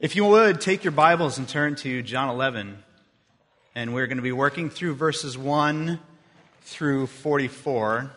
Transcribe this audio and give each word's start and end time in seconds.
If 0.00 0.16
you 0.16 0.24
would, 0.24 0.60
take 0.60 0.82
your 0.82 0.90
Bibles 0.90 1.38
and 1.38 1.48
turn 1.48 1.76
to 1.76 2.02
John 2.02 2.28
11. 2.28 2.82
And 3.76 3.94
we're 3.94 4.08
going 4.08 4.16
to 4.18 4.24
be 4.24 4.32
working 4.32 4.68
through 4.68 4.96
verses 4.96 5.38
1 5.38 6.00
through 6.62 7.06
44. 7.06 8.10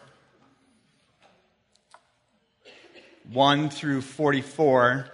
1 3.31 3.69
through 3.69 4.01
44. 4.01 5.07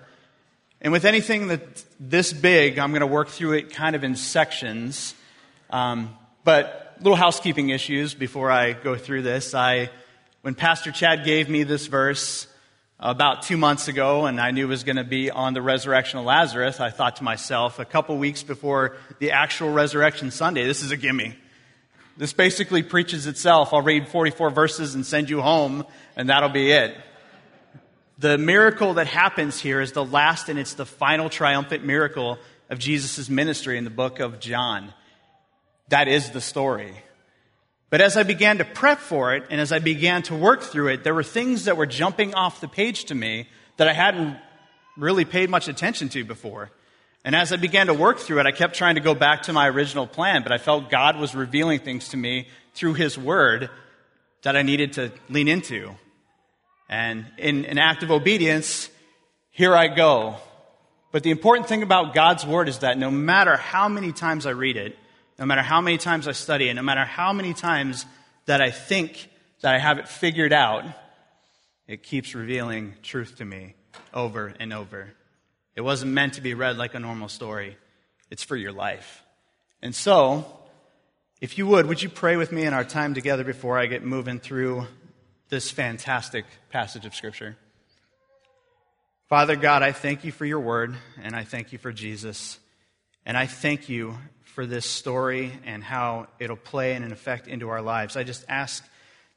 And 0.80 0.94
with 0.94 1.04
anything 1.04 1.48
that's 1.50 1.86
this 2.00 2.32
big, 2.32 2.80
I'm 2.80 2.92
going 2.92 3.02
to 3.02 3.08
work 3.08 3.28
through 3.28 3.54
it 3.54 3.74
kind 3.74 3.94
of 3.94 4.06
in 4.06 4.16
sections. 4.16 5.16
Um, 5.70 6.18
but 6.46 6.96
little 7.02 7.18
housekeeping 7.18 7.72
issues 7.72 8.14
before 8.14 8.50
I 8.50 8.72
go 8.72 8.96
through 8.96 9.24
this. 9.24 9.54
I, 9.54 9.90
when 10.44 10.56
Pastor 10.56 10.94
Chad 10.94 11.26
gave 11.26 11.50
me 11.50 11.64
this 11.64 11.88
verse, 11.88 12.48
about 13.04 13.42
two 13.42 13.58
months 13.58 13.90
ago, 13.90 14.28
and 14.28 14.40
I 14.40 14.52
knew 14.52 14.66
it 14.66 14.70
was 14.70 14.86
going 14.86 14.96
to 14.96 15.04
be 15.04 15.30
on 15.30 15.54
the 15.54 15.62
resurrection 15.62 16.20
of 16.20 16.26
Lazarus, 16.26 16.80
I 16.80 16.90
thought 16.90 17.18
to 17.18 17.24
myself, 17.26 17.78
a 17.78 17.84
couple 17.84 18.18
weeks 18.18 18.44
before 18.44 18.96
the 19.20 19.32
actual 19.32 19.72
resurrection 19.72 20.32
Sunday, 20.32 20.66
this 20.66 20.82
is 20.82 20.92
a 20.92 20.96
gimme. 20.96 21.36
This 22.16 22.32
basically 22.32 22.82
preaches 22.82 23.28
itself. 23.28 23.74
I'll 23.74 23.82
read 23.82 24.08
44 24.08 24.52
verses 24.52 24.96
and 24.96 25.06
send 25.06 25.30
you 25.30 25.42
home, 25.42 25.86
and 26.16 26.30
that'll 26.30 26.48
be 26.48 26.72
it. 26.72 26.96
The 28.20 28.38
miracle 28.38 28.94
that 28.94 29.08
happens 29.08 29.60
here 29.60 29.82
is 29.82 29.92
the 29.92 30.06
last 30.06 30.48
and 30.48 30.58
it's 30.58 30.76
the 30.76 30.86
final 30.86 31.30
triumphant 31.30 31.84
miracle 31.84 32.38
of 32.70 32.80
Jesus' 32.80 33.30
ministry 33.30 33.78
in 33.78 33.84
the 33.84 33.90
book 33.90 34.22
of 34.22 34.40
John. 34.40 34.94
That 35.90 36.08
is 36.08 36.32
the 36.32 36.40
story. 36.40 36.96
But 37.94 38.02
as 38.02 38.18
I 38.18 38.24
began 38.24 38.58
to 38.58 38.66
prep 38.66 38.98
for 38.98 39.36
it 39.36 39.44
and 39.52 39.62
as 39.62 39.72
I 39.72 39.78
began 39.78 40.24
to 40.24 40.36
work 40.36 40.64
through 40.64 40.88
it, 40.88 41.04
there 41.04 41.14
were 41.14 41.22
things 41.22 41.66
that 41.66 41.78
were 41.78 41.86
jumping 41.86 42.34
off 42.34 42.60
the 42.60 42.68
page 42.68 43.06
to 43.06 43.14
me 43.14 43.48
that 43.78 43.88
I 43.88 43.94
hadn't 43.94 44.36
really 44.98 45.26
paid 45.26 45.52
much 45.52 45.68
attention 45.68 46.10
to 46.10 46.26
before. 46.26 46.72
And 47.24 47.36
as 47.36 47.54
I 47.54 47.58
began 47.58 47.86
to 47.86 47.94
work 47.94 48.18
through 48.18 48.40
it, 48.40 48.48
I 48.48 48.52
kept 48.52 48.74
trying 48.74 48.96
to 48.96 49.02
go 49.02 49.14
back 49.14 49.44
to 49.44 49.54
my 49.54 49.70
original 49.70 50.08
plan, 50.08 50.42
but 50.42 50.52
I 50.52 50.58
felt 50.58 50.90
God 50.90 51.20
was 51.20 51.36
revealing 51.36 51.82
things 51.82 52.10
to 52.10 52.18
me 52.18 52.48
through 52.74 52.96
His 52.96 53.16
Word 53.16 53.70
that 54.42 54.56
I 54.56 54.64
needed 54.64 54.94
to 54.94 55.12
lean 55.30 55.48
into. 55.48 55.92
And 56.90 57.28
in 57.38 57.66
an 57.66 57.78
act 57.78 58.02
of 58.02 58.10
obedience, 58.10 58.90
here 59.52 59.76
I 59.76 59.86
go. 59.88 60.38
But 61.12 61.22
the 61.22 61.30
important 61.30 61.68
thing 61.68 61.84
about 61.84 62.16
God's 62.16 62.44
Word 62.44 62.70
is 62.70 62.80
that 62.80 62.98
no 62.98 63.12
matter 63.12 63.56
how 63.56 63.88
many 63.88 64.12
times 64.14 64.48
I 64.48 64.52
read 64.54 64.78
it, 64.78 64.98
no 65.40 65.46
matter 65.46 65.62
how 65.62 65.82
many 65.82 65.98
times 65.98 66.28
I 66.28 66.32
study 66.32 66.70
it, 66.70 66.74
no 66.74 66.84
matter 66.84 67.06
how 67.06 67.34
many 67.34 67.54
times 67.54 68.06
that 68.46 68.62
I 68.62 68.72
think 68.72 69.30
that 69.62 69.74
I 69.74 69.80
have 69.80 69.98
it 69.98 70.08
figured 70.08 70.54
out, 70.54 70.86
it 71.88 72.04
keeps 72.04 72.36
revealing 72.36 72.94
truth 73.02 73.38
to 73.38 73.46
me 73.46 73.76
over 74.14 74.54
and 74.60 74.74
over. 74.74 75.14
It 75.76 75.82
wasn't 75.82 76.12
meant 76.12 76.34
to 76.34 76.42
be 76.42 76.54
read 76.54 76.78
like 76.78 76.94
a 76.94 77.00
normal 77.00 77.30
story, 77.30 77.78
it's 78.30 78.44
for 78.44 78.56
your 78.56 78.72
life. 78.72 79.24
And 79.82 79.94
so, 79.94 80.46
if 81.42 81.58
you 81.58 81.68
would, 81.68 81.88
would 81.88 82.02
you 82.02 82.10
pray 82.10 82.38
with 82.38 82.52
me 82.52 82.64
in 82.64 82.74
our 82.74 82.86
time 82.86 83.14
together 83.14 83.44
before 83.44 83.78
I 83.78 83.88
get 83.88 84.04
moving 84.04 84.40
through 84.40 84.88
this 85.50 85.70
fantastic 85.70 86.46
passage 86.70 87.06
of 87.06 87.14
Scripture? 87.14 87.58
Father 89.28 89.56
God, 89.56 89.84
I 89.84 89.92
thank 89.92 90.24
you 90.24 90.32
for 90.32 90.46
your 90.46 90.60
word, 90.60 90.96
and 91.22 91.36
I 91.36 91.44
thank 91.44 91.74
you 91.74 91.80
for 91.80 91.92
Jesus. 91.92 92.60
And 93.26 93.36
I 93.36 93.46
thank 93.48 93.90
you 93.90 94.16
for 94.54 94.68
this 94.68 94.86
story 94.86 95.52
and 95.66 95.84
how 95.84 96.28
it'll 96.38 96.56
play 96.56 96.94
and 96.94 97.04
an 97.04 97.12
effect 97.12 97.48
into 97.48 97.70
our 97.70 97.82
lives. 97.82 98.16
I 98.16 98.24
just 98.24 98.46
ask 98.48 98.84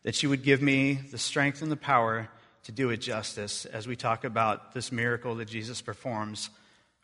that 0.02 0.22
you 0.22 0.28
would 0.28 0.42
give 0.42 0.60
me 0.60 0.94
the 1.10 1.16
strength 1.16 1.62
and 1.62 1.72
the 1.72 1.76
power 1.76 2.28
to 2.64 2.72
do 2.72 2.90
it 2.90 2.98
justice 2.98 3.64
as 3.64 3.86
we 3.86 3.96
talk 3.96 4.24
about 4.24 4.74
this 4.74 4.92
miracle 4.92 5.36
that 5.36 5.48
Jesus 5.48 5.80
performs 5.80 6.50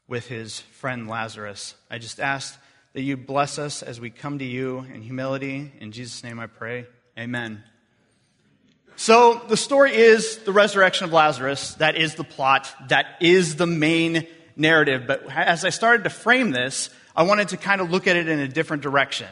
with 0.09 0.27
his 0.27 0.61
friend 0.61 1.09
Lazarus. 1.09 1.75
I 1.91 1.97
just 1.97 2.21
ask 2.21 2.59
that 2.93 3.01
you 3.01 3.17
bless 3.17 3.59
us 3.59 3.83
as 3.83 3.99
we 3.99 4.11
come 4.11 4.39
to 4.41 4.45
you 4.45 4.81
in 4.93 5.01
humility. 5.01 5.73
In 5.81 5.91
Jesus' 5.91 6.23
name 6.23 6.39
I 6.39 6.49
pray. 6.49 6.87
Amen. 7.19 7.65
So 8.97 9.41
the 9.49 9.57
story 9.57 9.97
is 9.97 10.37
the 10.39 10.53
resurrection 10.53 11.07
of 11.07 11.15
Lazarus. 11.15 11.75
That 11.75 11.97
is 11.97 12.15
the 12.17 12.25
plot. 12.25 12.71
That 12.89 13.07
is 13.21 13.57
the 13.57 13.67
main 13.67 14.27
narrative. 14.55 15.05
But 15.07 15.25
as 15.35 15.65
I 15.65 15.71
started 15.71 16.05
to 16.05 16.11
frame 16.11 16.51
this, 16.51 16.91
I 17.15 17.25
wanted 17.25 17.49
to 17.49 17.57
kind 17.57 17.81
of 17.81 17.91
look 17.91 18.07
at 18.07 18.17
it 18.17 18.29
in 18.29 18.39
a 18.39 18.49
different 18.49 18.83
direction. 18.83 19.29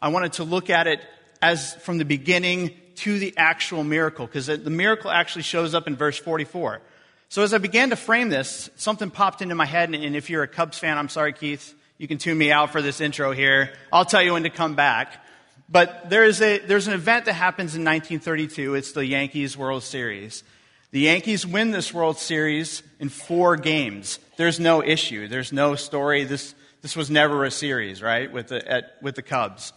I 0.00 0.08
wanted 0.08 0.34
to 0.34 0.44
look 0.44 0.70
at 0.70 0.86
it 0.86 1.00
as 1.42 1.74
from 1.76 1.98
the 1.98 2.04
beginning 2.04 2.74
to 2.96 3.18
the 3.18 3.34
actual 3.36 3.82
miracle, 3.82 4.26
because 4.26 4.46
the 4.46 4.70
miracle 4.70 5.10
actually 5.10 5.42
shows 5.42 5.74
up 5.74 5.86
in 5.86 5.96
verse 5.96 6.18
44. 6.18 6.80
So 7.28 7.42
as 7.42 7.52
I 7.52 7.58
began 7.58 7.90
to 7.90 7.96
frame 7.96 8.28
this, 8.28 8.70
something 8.76 9.10
popped 9.10 9.42
into 9.42 9.54
my 9.54 9.66
head, 9.66 9.92
and 9.92 10.16
if 10.16 10.30
you're 10.30 10.44
a 10.44 10.48
Cubs 10.48 10.78
fan, 10.78 10.96
I'm 10.96 11.08
sorry, 11.08 11.32
Keith, 11.32 11.74
you 11.98 12.06
can 12.06 12.18
tune 12.18 12.38
me 12.38 12.52
out 12.52 12.70
for 12.70 12.82
this 12.82 13.00
intro 13.00 13.32
here. 13.32 13.72
I'll 13.92 14.04
tell 14.04 14.22
you 14.22 14.34
when 14.34 14.44
to 14.44 14.50
come 14.50 14.74
back. 14.74 15.24
But 15.68 16.10
there 16.10 16.24
is 16.24 16.40
a, 16.40 16.58
there's 16.58 16.86
an 16.86 16.94
event 16.94 17.24
that 17.24 17.32
happens 17.32 17.74
in 17.74 17.82
1932. 17.82 18.74
It's 18.74 18.92
the 18.92 19.04
Yankees 19.04 19.56
World 19.56 19.82
Series. 19.82 20.44
The 20.90 21.00
Yankees 21.00 21.46
win 21.46 21.72
this 21.72 21.92
World 21.92 22.18
Series 22.18 22.82
in 23.00 23.08
four 23.08 23.56
games. 23.56 24.20
There's 24.36 24.60
no 24.60 24.82
issue. 24.82 25.26
There's 25.26 25.52
no 25.52 25.74
story. 25.74 26.24
This, 26.24 26.54
this 26.84 26.94
was 26.94 27.08
never 27.10 27.46
a 27.46 27.50
series, 27.50 28.02
right, 28.02 28.30
with 28.30 28.48
the, 28.48 28.70
at, 28.70 28.96
with 29.00 29.14
the 29.14 29.22
Cubs. 29.22 29.72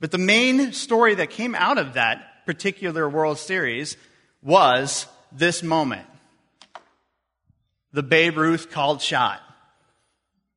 But 0.00 0.10
the 0.10 0.18
main 0.18 0.74
story 0.74 1.14
that 1.14 1.30
came 1.30 1.54
out 1.54 1.78
of 1.78 1.94
that 1.94 2.44
particular 2.44 3.08
World 3.08 3.38
Series 3.38 3.96
was 4.42 5.06
this 5.32 5.62
moment 5.62 6.04
the 7.94 8.02
Babe 8.02 8.36
Ruth 8.36 8.70
called 8.70 9.00
shot. 9.00 9.40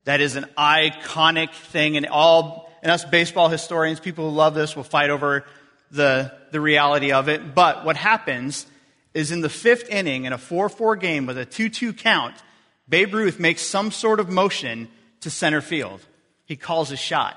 That 0.03 0.19
is 0.19 0.35
an 0.35 0.47
iconic 0.57 1.53
thing, 1.53 1.95
and 1.95 2.05
all, 2.07 2.69
and 2.84 2.91
us 2.91 3.05
baseball 3.05 3.47
historians, 3.47 4.01
people 4.01 4.29
who 4.29 4.35
love 4.35 4.53
this, 4.53 4.75
will 4.75 4.84
fight 4.84 5.09
over 5.09 5.45
the, 5.91 6.34
the 6.51 6.59
reality 6.59 7.13
of 7.13 7.29
it. 7.29 7.55
But 7.55 7.85
what 7.85 7.95
happens 7.95 8.67
is 9.13 9.31
in 9.31 9.39
the 9.39 9.47
fifth 9.47 9.89
inning 9.89 10.25
in 10.25 10.34
a 10.34 10.38
4 10.38 10.67
4 10.67 10.97
game 10.97 11.25
with 11.25 11.38
a 11.38 11.45
2 11.45 11.69
2 11.69 11.94
count, 11.94 12.35
Babe 12.89 13.13
Ruth 13.13 13.39
makes 13.39 13.61
some 13.61 13.91
sort 13.91 14.19
of 14.19 14.28
motion 14.28 14.89
to 15.25 15.31
center 15.31 15.59
field. 15.59 16.01
He 16.45 16.55
calls 16.55 16.91
a 16.91 16.95
shot. 16.95 17.35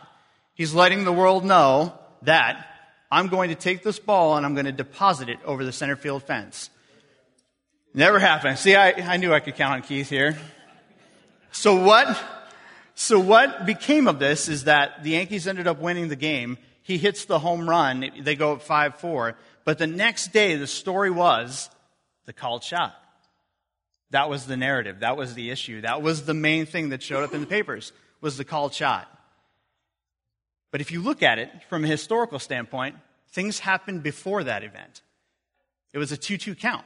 He's 0.52 0.74
letting 0.74 1.04
the 1.04 1.12
world 1.12 1.42
know 1.42 1.94
that 2.22 2.66
I'm 3.10 3.28
going 3.28 3.48
to 3.48 3.54
take 3.54 3.82
this 3.82 3.98
ball 3.98 4.36
and 4.36 4.44
I'm 4.44 4.52
going 4.52 4.66
to 4.66 4.72
deposit 4.72 5.30
it 5.30 5.38
over 5.42 5.64
the 5.64 5.72
center 5.72 5.96
field 5.96 6.22
fence. 6.22 6.68
Never 7.94 8.18
happened. 8.18 8.58
See, 8.58 8.74
I, 8.74 8.90
I 8.90 9.16
knew 9.16 9.32
I 9.32 9.40
could 9.40 9.56
count 9.56 9.72
on 9.72 9.80
Keith 9.80 10.10
here. 10.10 10.36
So 11.50 11.82
what, 11.82 12.14
so 12.94 13.18
what 13.18 13.64
became 13.64 14.06
of 14.06 14.18
this 14.18 14.50
is 14.50 14.64
that 14.64 15.02
the 15.02 15.12
Yankees 15.12 15.48
ended 15.48 15.66
up 15.66 15.80
winning 15.80 16.08
the 16.08 16.16
game. 16.16 16.58
He 16.82 16.98
hits 16.98 17.24
the 17.24 17.38
home 17.38 17.66
run. 17.66 18.10
They 18.20 18.36
go 18.36 18.52
up 18.52 18.62
5-4. 18.62 19.34
But 19.64 19.78
the 19.78 19.86
next 19.86 20.34
day, 20.34 20.56
the 20.56 20.66
story 20.66 21.10
was 21.10 21.70
the 22.26 22.34
called 22.34 22.62
shot. 22.62 22.94
That 24.10 24.30
was 24.30 24.46
the 24.46 24.56
narrative. 24.56 25.00
That 25.00 25.16
was 25.16 25.34
the 25.34 25.50
issue. 25.50 25.82
That 25.82 26.02
was 26.02 26.24
the 26.24 26.34
main 26.34 26.66
thing 26.66 26.90
that 26.90 27.02
showed 27.02 27.24
up 27.24 27.34
in 27.34 27.40
the 27.40 27.46
papers 27.46 27.92
was 28.20 28.36
the 28.36 28.44
called 28.44 28.74
shot. 28.74 29.08
But 30.70 30.80
if 30.80 30.90
you 30.90 31.00
look 31.00 31.22
at 31.22 31.38
it 31.38 31.50
from 31.68 31.84
a 31.84 31.88
historical 31.88 32.38
standpoint, 32.38 32.96
things 33.30 33.58
happened 33.58 34.02
before 34.02 34.44
that 34.44 34.64
event. 34.64 35.02
It 35.92 35.98
was 35.98 36.12
a 36.12 36.16
2-2 36.16 36.58
count. 36.58 36.84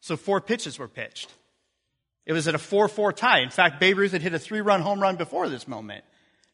So 0.00 0.16
four 0.16 0.40
pitches 0.40 0.78
were 0.78 0.88
pitched. 0.88 1.32
It 2.26 2.32
was 2.32 2.48
at 2.48 2.54
a 2.54 2.58
4-4 2.58 3.14
tie. 3.14 3.40
In 3.40 3.50
fact, 3.50 3.80
Babe 3.80 3.98
Ruth 3.98 4.12
had 4.12 4.22
hit 4.22 4.34
a 4.34 4.38
three-run 4.38 4.80
home 4.80 5.00
run 5.00 5.16
before 5.16 5.48
this 5.48 5.68
moment. 5.68 6.04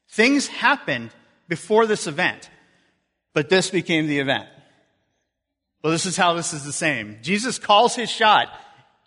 Things 0.08 0.48
happened 0.48 1.10
before 1.48 1.86
this 1.86 2.06
event, 2.06 2.50
but 3.32 3.48
this 3.48 3.70
became 3.70 4.06
the 4.06 4.18
event. 4.18 4.48
Well, 5.82 5.92
this 5.92 6.06
is 6.06 6.16
how 6.16 6.34
this 6.34 6.52
is 6.52 6.64
the 6.64 6.72
same. 6.72 7.18
Jesus 7.22 7.58
calls 7.58 7.94
his 7.94 8.10
shot 8.10 8.48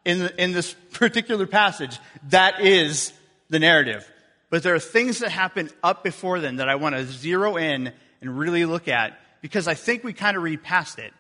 in, 0.06 0.20
the, 0.20 0.42
in 0.42 0.52
this 0.52 0.74
particular 0.92 1.48
passage. 1.48 2.00
That 2.30 2.62
is 2.62 3.14
the 3.50 3.60
narrative. 3.60 4.10
But 4.50 4.64
there 4.64 4.76
are 4.76 4.80
things 4.80 5.20
that 5.20 5.32
happen 5.32 5.70
up 5.82 6.04
before 6.04 6.40
then 6.40 6.58
that 6.58 6.70
I 6.70 6.76
want 6.76 6.96
to 6.96 7.06
zero 7.06 7.58
in 7.58 7.92
and 8.22 8.38
really 8.38 8.66
look 8.66 8.88
at 8.88 9.20
because 9.42 9.68
I 9.68 9.74
think 9.74 10.04
we 10.04 10.14
kind 10.14 10.38
of 10.38 10.44
read 10.44 10.64
past 10.64 11.00
it. 11.00 11.14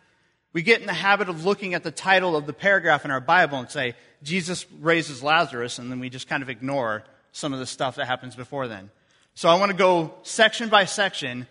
We 0.53 0.61
get 0.61 0.81
in 0.81 0.85
the 0.85 0.93
habit 0.93 1.29
of 1.29 1.45
looking 1.45 1.73
at 1.73 1.83
the 1.83 1.91
title 1.91 2.35
of 2.35 2.45
the 2.45 2.53
paragraph 2.53 3.05
in 3.05 3.11
our 3.11 3.19
Bible 3.19 3.57
and 3.57 3.69
say, 3.69 3.95
Jesus 4.21 4.67
raises 4.79 5.23
Lazarus, 5.23 5.79
and 5.79 5.91
then 5.91 5.99
we 5.99 6.09
just 6.09 6.27
kind 6.27 6.43
of 6.43 6.49
ignore 6.49 7.03
some 7.31 7.53
of 7.53 7.59
the 7.59 7.65
stuff 7.65 7.95
that 7.95 8.05
happens 8.05 8.35
before 8.35 8.67
then. 8.67 8.91
So 9.33 9.49
I 9.49 9.55
want 9.55 9.71
to 9.71 9.77
go 9.77 10.13
section 10.21 10.69
by 10.69 10.85
section 10.85 11.47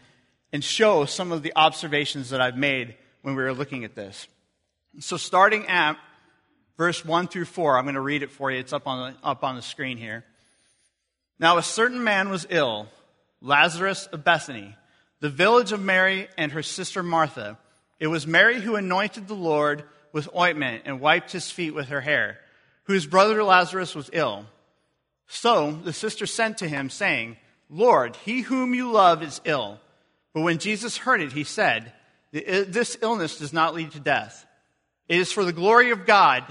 and 0.53 0.63
show 0.63 1.05
some 1.05 1.33
of 1.33 1.43
the 1.43 1.53
observations 1.57 2.31
that 2.31 2.41
I've 2.41 2.57
made 2.57 2.95
when 3.23 3.35
we 3.35 3.43
were 3.43 3.53
looking 3.53 3.85
at 3.85 3.97
this. 3.97 4.29
So 5.01 5.17
starting 5.17 5.67
at 5.67 5.97
verse 6.77 7.05
1 7.05 7.29
through 7.29 7.45
4. 7.47 7.79
I'm 7.79 7.85
going 7.85 7.95
to 7.95 8.01
read 8.01 8.23
it 8.23 8.31
for 8.31 8.51
you. 8.51 8.59
It's 8.59 8.73
up 8.73 8.87
on 8.87 9.13
the, 9.13 9.27
up 9.27 9.45
on 9.45 9.57
the 9.57 9.63
screen 9.63 9.99
here. 9.99 10.25
Now, 11.39 11.59
a 11.59 11.63
certain 11.63 12.05
man 12.05 12.29
was 12.29 12.47
ill, 12.51 12.89
Lazarus 13.41 14.07
of 14.07 14.25
Bethany, 14.25 14.77
the 15.21 15.29
village 15.29 15.73
of 15.73 15.81
Mary 15.81 16.29
and 16.39 16.53
her 16.53 16.63
sister 16.63 17.03
Martha. 17.03 17.59
It 17.99 18.07
was 18.07 18.27
Mary 18.27 18.61
who 18.61 18.77
anointed 18.77 19.29
the 19.29 19.35
Lord 19.35 19.85
with 20.13 20.29
ointment 20.37 20.83
and 20.85 21.01
wiped 21.01 21.33
his 21.33 21.51
feet 21.51 21.75
with 21.75 21.89
her 21.89 22.01
hair, 22.01 22.39
whose 22.85 23.07
brother 23.07 23.43
Lazarus 23.43 23.95
was 23.95 24.11
ill. 24.13 24.47
So 25.27 25.73
the 25.73 25.93
sister 25.93 26.27
sent 26.27 26.59
to 26.59 26.69
him, 26.69 26.91
saying, 26.91 27.37
Lord, 27.71 28.17
he 28.17 28.43
whom 28.43 28.75
you 28.75 28.93
love 28.93 29.23
is 29.23 29.41
ill. 29.45 29.81
But 30.35 30.43
when 30.43 30.59
Jesus 30.59 30.97
heard 30.97 31.21
it, 31.23 31.33
he 31.33 31.45
said, 31.45 31.93
This 32.33 32.99
illness 33.01 33.39
does 33.39 33.53
not 33.53 33.75
lead 33.75 33.93
to 33.93 34.01
death. 34.01 34.47
It 35.09 35.19
is 35.19 35.33
for 35.33 35.45
the 35.45 35.53
glory 35.53 35.91
of 35.91 36.07
God, 36.07 36.45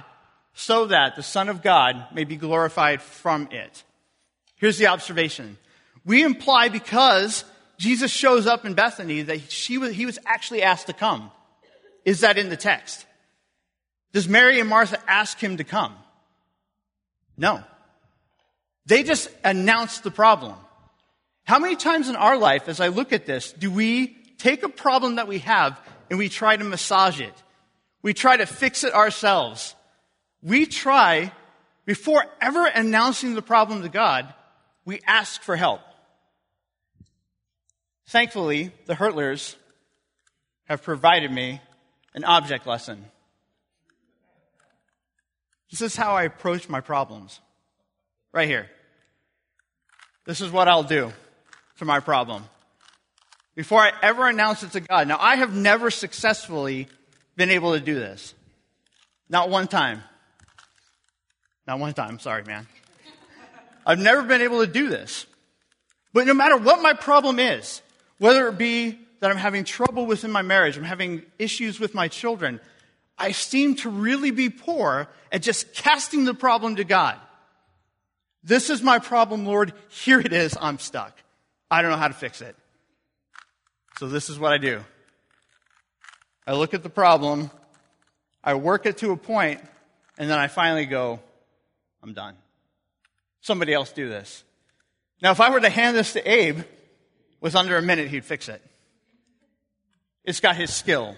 so 0.53 0.85
that 0.87 1.15
the 1.15 1.23
Son 1.23 1.49
of 1.49 1.61
God 1.61 2.07
may 2.13 2.23
be 2.23 2.35
glorified 2.35 3.01
from 3.01 3.47
it. 3.51 3.83
Here's 4.57 4.77
the 4.77 4.87
observation. 4.87 5.57
We 6.05 6.23
imply 6.23 6.69
because 6.69 7.43
Jesus 7.77 8.11
shows 8.11 8.47
up 8.47 8.65
in 8.65 8.73
Bethany 8.73 9.23
that 9.23 9.51
she 9.51 9.77
was, 9.77 9.93
he 9.93 10.05
was 10.05 10.19
actually 10.25 10.63
asked 10.63 10.87
to 10.87 10.93
come. 10.93 11.31
Is 12.05 12.21
that 12.21 12.37
in 12.37 12.49
the 12.49 12.57
text? 12.57 13.05
Does 14.13 14.27
Mary 14.27 14.59
and 14.59 14.69
Martha 14.69 14.99
ask 15.07 15.39
him 15.39 15.57
to 15.57 15.63
come? 15.63 15.95
No. 17.37 17.63
They 18.85 19.03
just 19.03 19.29
announced 19.43 20.03
the 20.03 20.11
problem. 20.11 20.55
How 21.43 21.59
many 21.59 21.75
times 21.75 22.09
in 22.09 22.15
our 22.15 22.37
life, 22.37 22.67
as 22.67 22.79
I 22.79 22.89
look 22.89 23.13
at 23.13 23.25
this, 23.25 23.51
do 23.51 23.71
we 23.71 24.17
take 24.37 24.63
a 24.63 24.69
problem 24.69 25.15
that 25.15 25.27
we 25.27 25.39
have 25.39 25.79
and 26.09 26.19
we 26.19 26.29
try 26.29 26.55
to 26.55 26.63
massage 26.63 27.19
it? 27.19 27.33
We 28.01 28.13
try 28.13 28.37
to 28.37 28.45
fix 28.45 28.83
it 28.83 28.93
ourselves. 28.93 29.75
We 30.43 30.65
try, 30.65 31.31
before 31.85 32.25
ever 32.41 32.65
announcing 32.65 33.35
the 33.35 33.41
problem 33.41 33.83
to 33.83 33.89
God, 33.89 34.33
we 34.85 34.99
ask 35.05 35.41
for 35.41 35.55
help. 35.55 35.81
Thankfully, 38.07 38.71
the 38.87 38.95
Hurtlers 38.95 39.55
have 40.65 40.83
provided 40.83 41.31
me 41.31 41.61
an 42.13 42.23
object 42.23 42.65
lesson. 42.65 43.05
This 45.69 45.81
is 45.81 45.95
how 45.95 46.15
I 46.15 46.23
approach 46.23 46.67
my 46.67 46.81
problems. 46.81 47.39
Right 48.33 48.47
here. 48.47 48.69
This 50.25 50.41
is 50.41 50.51
what 50.51 50.67
I'll 50.67 50.83
do 50.83 51.11
to 51.77 51.85
my 51.85 51.99
problem. 51.99 52.43
Before 53.55 53.79
I 53.79 53.91
ever 54.01 54.27
announce 54.27 54.63
it 54.63 54.71
to 54.71 54.79
God. 54.81 55.07
Now, 55.07 55.17
I 55.19 55.35
have 55.37 55.53
never 55.53 55.91
successfully 55.91 56.87
been 57.35 57.49
able 57.49 57.73
to 57.73 57.79
do 57.79 57.95
this. 57.95 58.33
Not 59.29 59.49
one 59.49 59.67
time. 59.67 60.03
Not 61.71 61.79
one 61.79 61.93
time. 61.93 62.19
Sorry, 62.19 62.43
man. 62.43 62.67
I've 63.85 63.97
never 63.97 64.23
been 64.23 64.41
able 64.41 64.59
to 64.59 64.69
do 64.69 64.89
this. 64.89 65.25
But 66.11 66.27
no 66.27 66.33
matter 66.33 66.57
what 66.57 66.81
my 66.81 66.91
problem 66.91 67.39
is, 67.39 67.81
whether 68.17 68.49
it 68.49 68.57
be 68.57 68.99
that 69.21 69.31
I'm 69.31 69.37
having 69.37 69.63
trouble 69.63 70.05
within 70.05 70.33
my 70.33 70.41
marriage, 70.41 70.77
I'm 70.77 70.83
having 70.83 71.21
issues 71.39 71.79
with 71.79 71.93
my 71.93 72.09
children, 72.09 72.59
I 73.17 73.31
seem 73.31 73.75
to 73.75 73.89
really 73.89 74.31
be 74.31 74.49
poor 74.49 75.07
at 75.31 75.43
just 75.43 75.73
casting 75.73 76.25
the 76.25 76.33
problem 76.33 76.75
to 76.75 76.83
God. 76.83 77.17
This 78.43 78.69
is 78.69 78.81
my 78.81 78.99
problem, 78.99 79.45
Lord. 79.45 79.71
Here 79.87 80.19
it 80.19 80.33
is. 80.33 80.57
I'm 80.59 80.77
stuck. 80.77 81.17
I 81.71 81.81
don't 81.81 81.91
know 81.91 81.95
how 81.95 82.09
to 82.09 82.13
fix 82.13 82.41
it. 82.41 82.57
So 83.97 84.09
this 84.09 84.29
is 84.29 84.37
what 84.37 84.51
I 84.51 84.57
do. 84.57 84.83
I 86.45 86.51
look 86.51 86.73
at 86.73 86.83
the 86.83 86.89
problem, 86.89 87.49
I 88.43 88.55
work 88.55 88.85
it 88.85 88.97
to 88.97 89.11
a 89.11 89.17
point, 89.17 89.61
and 90.17 90.29
then 90.29 90.37
I 90.37 90.49
finally 90.49 90.85
go, 90.85 91.21
I'm 92.03 92.13
done. 92.13 92.35
Somebody 93.41 93.73
else 93.73 93.91
do 93.91 94.09
this. 94.09 94.43
Now, 95.21 95.31
if 95.31 95.39
I 95.39 95.49
were 95.49 95.59
to 95.59 95.69
hand 95.69 95.95
this 95.95 96.13
to 96.13 96.31
Abe, 96.31 96.61
with 97.39 97.55
under 97.55 97.77
a 97.77 97.81
minute, 97.81 98.07
he'd 98.07 98.25
fix 98.25 98.49
it. 98.49 98.61
It's 100.23 100.39
got 100.39 100.55
his 100.55 100.73
skill. 100.73 101.15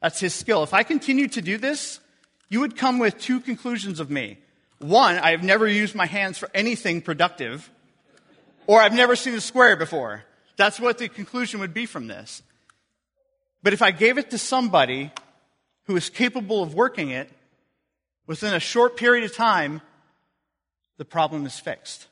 That's 0.00 0.20
his 0.20 0.34
skill. 0.34 0.62
If 0.62 0.74
I 0.74 0.82
continue 0.82 1.28
to 1.28 1.42
do 1.42 1.58
this, 1.58 2.00
you 2.48 2.60
would 2.60 2.76
come 2.76 2.98
with 2.98 3.18
two 3.18 3.40
conclusions 3.40 4.00
of 4.00 4.10
me. 4.10 4.38
One, 4.78 5.18
I 5.18 5.30
have 5.30 5.42
never 5.42 5.66
used 5.66 5.94
my 5.94 6.06
hands 6.06 6.38
for 6.38 6.48
anything 6.54 7.02
productive, 7.02 7.70
or 8.66 8.80
I've 8.80 8.94
never 8.94 9.16
seen 9.16 9.34
a 9.34 9.40
square 9.40 9.76
before. 9.76 10.24
That's 10.56 10.78
what 10.78 10.98
the 10.98 11.08
conclusion 11.08 11.60
would 11.60 11.74
be 11.74 11.86
from 11.86 12.06
this. 12.06 12.42
But 13.62 13.72
if 13.72 13.82
I 13.82 13.90
gave 13.90 14.18
it 14.18 14.30
to 14.30 14.38
somebody 14.38 15.10
who 15.84 15.96
is 15.96 16.10
capable 16.10 16.62
of 16.62 16.74
working 16.74 17.10
it, 17.10 17.30
within 18.26 18.54
a 18.54 18.60
short 18.60 18.96
period 18.96 19.24
of 19.24 19.34
time, 19.34 19.80
the 20.96 21.04
problem 21.04 21.46
is 21.46 21.58
fixed. 21.58 22.06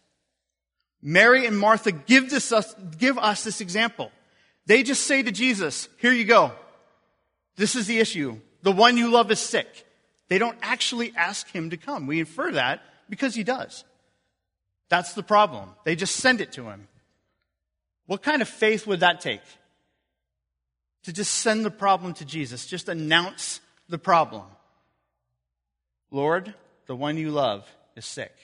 Mary 1.03 1.47
and 1.47 1.59
Martha 1.59 1.93
give, 1.93 2.31
this, 2.31 2.53
give 2.99 3.19
us 3.19 3.45
this 3.45 3.61
example. 3.61 4.13
They 4.67 4.83
just 4.83 5.03
say 5.03 5.23
to 5.23 5.33
Jesus, 5.33 5.89
Here 5.99 6.13
you 6.13 6.25
go. 6.25 6.53
This 7.57 7.75
is 7.75 7.87
the 7.87 7.99
issue. 7.99 8.39
The 8.63 8.73
one 8.73 8.97
you 8.97 9.11
love 9.11 9.31
is 9.31 9.41
sick. 9.41 9.87
They 10.29 10.39
don't 10.39 10.57
actually 10.63 11.13
ask 11.17 11.49
him 11.51 11.71
to 11.71 11.77
come. 11.77 12.07
We 12.07 12.21
infer 12.21 12.53
that 12.53 12.81
because 13.11 13.35
he 13.35 13.43
does. 13.43 13.85
That's 14.89 15.15
the 15.15 15.23
problem. 15.23 15.71
They 15.85 15.97
just 15.97 16.17
send 16.17 16.41
it 16.41 16.53
to 16.53 16.65
him. 16.65 16.89
What 18.07 18.23
kind 18.23 18.41
of 18.41 18.49
faith 18.49 18.87
would 18.87 19.01
that 19.01 19.21
take? 19.21 19.43
To 21.05 21.13
just 21.13 21.35
send 21.35 21.65
the 21.65 21.71
problem 21.71 22.15
to 22.15 22.25
Jesus, 22.25 22.67
just 22.67 22.89
announce 22.89 23.61
the 23.89 23.99
problem. 23.99 24.45
Lord, 26.13 26.55
the 26.87 26.95
one 26.95 27.17
you 27.17 27.31
love 27.31 27.67
is 27.97 28.05
sick. 28.05 28.35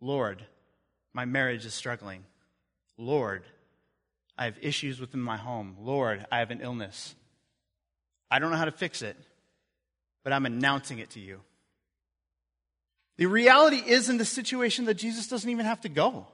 Lord, 0.00 0.44
my 1.14 1.24
marriage 1.24 1.64
is 1.64 1.74
struggling. 1.74 2.24
Lord, 2.98 3.42
I 4.36 4.44
have 4.44 4.58
issues 4.60 5.00
within 5.00 5.22
my 5.22 5.38
home. 5.38 5.76
Lord, 5.80 6.26
I 6.30 6.38
have 6.38 6.50
an 6.50 6.60
illness. 6.60 7.14
I 8.30 8.38
don't 8.38 8.50
know 8.50 8.58
how 8.58 8.66
to 8.66 8.72
fix 8.72 9.00
it, 9.00 9.16
but 10.22 10.34
I'm 10.34 10.44
announcing 10.44 10.98
it 10.98 11.10
to 11.10 11.20
you. 11.20 11.40
The 13.16 13.26
reality 13.26 13.76
is 13.76 14.10
in 14.10 14.18
the 14.18 14.24
situation 14.24 14.84
that 14.84 14.94
Jesus 14.94 15.28
doesn't 15.28 15.50
even 15.50 15.64
have 15.64 15.80
to 15.82 15.88
go. 15.88 16.26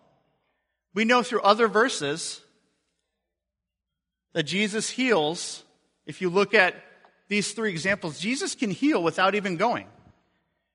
We 0.93 1.05
know 1.05 1.23
through 1.23 1.43
other 1.43 1.69
verses 1.69 2.41
that 4.33 4.45
Jesus 4.45 4.91
heals. 4.91 5.63
If 6.05 6.21
you 6.21 6.31
look 6.31 6.53
at 6.53 6.75
these 7.29 7.53
three 7.53 7.71
examples, 7.71 8.19
Jesus 8.19 8.55
can 8.55 8.71
heal 8.71 9.03
without 9.03 9.35
even 9.35 9.57
going. 9.57 9.87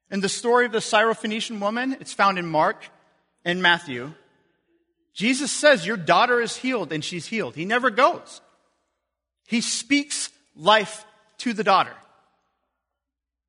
In 0.09 0.19
the 0.19 0.30
story 0.30 0.65
of 0.65 0.71
the 0.71 0.80
Syrophoenician 0.80 1.59
woman, 1.59 1.95
it's 2.00 2.13
found 2.13 2.38
in 2.38 2.45
Mark 2.45 2.83
and 3.45 3.62
Matthew, 3.62 4.13
Jesus 5.13 5.51
says, 5.51 5.86
Your 5.86 5.98
daughter 5.98 6.39
is 6.39 6.56
healed, 6.56 6.92
and 6.92 7.03
she's 7.03 7.25
healed. 7.25 7.56
He 7.56 7.65
never 7.65 7.89
goes. 7.89 8.42
He 9.48 9.62
speaks 9.62 10.30
life 10.56 11.06
to 11.39 11.53
the 11.53 11.63
daughter. 11.63 11.94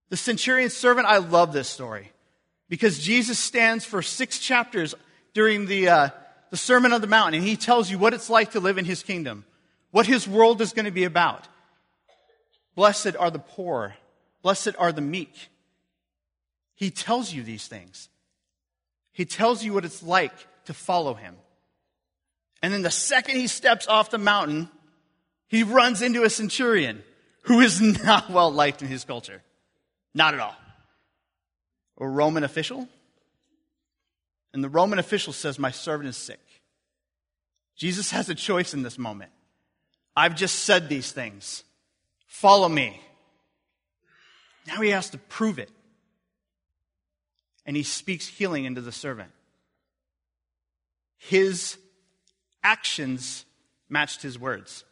The 0.09 0.17
centurion's 0.17 0.77
servant, 0.77 1.07
I 1.07 1.19
love 1.19 1.53
this 1.53 1.69
story 1.69 2.11
because 2.69 2.99
Jesus 2.99 3.39
stands 3.39 3.85
for 3.85 4.03
six 4.03 4.39
chapters 4.39 4.95
during 5.35 5.67
the, 5.67 5.89
uh, 5.89 6.09
the 6.51 6.57
Sermon 6.57 6.93
on 6.93 7.01
the 7.01 7.07
Mount, 7.07 7.35
and 7.35 7.45
he 7.45 7.57
tells 7.57 7.91
you 7.91 7.99
what 7.99 8.15
it's 8.15 8.31
like 8.31 8.53
to 8.53 8.61
live 8.61 8.79
in 8.79 8.85
his 8.85 9.03
kingdom, 9.03 9.45
what 9.91 10.07
his 10.07 10.29
world 10.29 10.61
is 10.61 10.73
going 10.73 10.85
to 10.85 10.91
be 10.91 11.05
about. 11.05 11.47
Blessed 12.75 13.17
are 13.19 13.31
the 13.31 13.39
poor, 13.39 13.95
blessed 14.43 14.75
are 14.79 14.93
the 14.93 15.01
meek. 15.01 15.51
He 16.75 16.91
tells 16.91 17.33
you 17.33 17.43
these 17.43 17.69
things. 17.69 18.09
He 19.13 19.25
tells 19.25 19.63
you 19.63 19.75
what 19.75 19.85
it's 19.85 20.03
like 20.03 20.33
to 20.65 20.75
follow 20.75 21.15
him. 21.15 21.37
And 22.63 22.73
then 22.73 22.83
the 22.83 22.91
second 22.91 23.37
he 23.37 23.47
steps 23.47 23.87
off 23.87 24.11
the 24.11 24.19
mountain, 24.19 24.69
he 25.49 25.63
runs 25.65 26.01
into 26.01 26.23
a 26.23 26.31
centurion 26.31 27.03
who 27.43 27.61
is 27.61 27.81
not 28.05 28.31
well 28.31 28.51
liked 28.51 28.83
in 28.83 28.89
his 28.89 29.05
culture. 29.05 29.43
Not 30.15 30.35
at 30.35 30.41
all. 30.41 30.57
A 32.01 32.07
Roman 32.07 32.45
official. 32.45 32.89
And 34.55 34.63
the 34.63 34.69
Roman 34.69 34.99
official 34.99 35.33
says, 35.33 35.59
My 35.59 35.71
servant 35.71 36.09
is 36.09 36.17
sick. 36.17 36.41
Jesus 37.77 38.11
has 38.11 38.29
a 38.29 38.35
choice 38.35 38.75
in 38.75 38.83
this 38.83 38.99
moment. 38.99 39.31
I've 40.17 40.37
just 40.37 40.61
said 40.61 40.89
these 40.89 41.11
things. 41.11 41.65
Follow 42.33 42.69
me. 42.69 42.99
Now 44.67 44.81
he 44.81 44.89
has 44.89 45.11
to 45.11 45.19
prove 45.19 45.59
it 45.59 45.71
and 47.67 47.77
he 47.77 47.83
speaks 47.83 48.27
healing 48.27 48.65
into 48.65 48.81
the 48.81 48.91
servant. 48.91 49.31
His 51.19 51.77
actions 52.65 53.45
matched 53.91 54.23
his 54.23 54.39
words. 54.39 54.83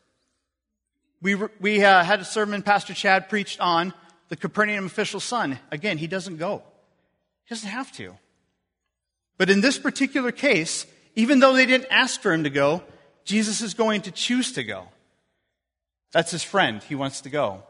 We, 1.22 1.34
we 1.34 1.82
uh, 1.82 2.04
had 2.04 2.20
a 2.20 2.26
sermon 2.26 2.62
Pastor 2.62 2.92
Chad 2.92 3.30
preached 3.30 3.58
on 3.58 3.94
the 4.28 4.36
Capernaum 4.36 4.84
official's 4.84 5.24
son. 5.24 5.58
Again, 5.72 5.96
he 5.96 6.06
doesn't 6.06 6.36
go. 6.36 6.62
He 7.46 7.54
doesn't 7.54 7.70
have 7.70 7.90
to. 7.92 8.16
But 9.38 9.48
in 9.48 9.62
this 9.62 9.78
particular 9.78 10.30
case, 10.30 10.86
even 11.16 11.40
though 11.40 11.54
they 11.54 11.64
didn't 11.64 11.88
ask 11.90 12.20
for 12.20 12.34
him 12.34 12.44
to 12.44 12.50
go, 12.50 12.82
Jesus 13.24 13.62
is 13.62 13.72
going 13.72 14.02
to 14.02 14.10
choose 14.10 14.52
to 14.52 14.62
go. 14.62 14.88
That's 16.12 16.30
his 16.30 16.42
friend. 16.42 16.82
He 16.82 16.94
wants 16.94 17.20
to 17.22 17.30
go. 17.30 17.62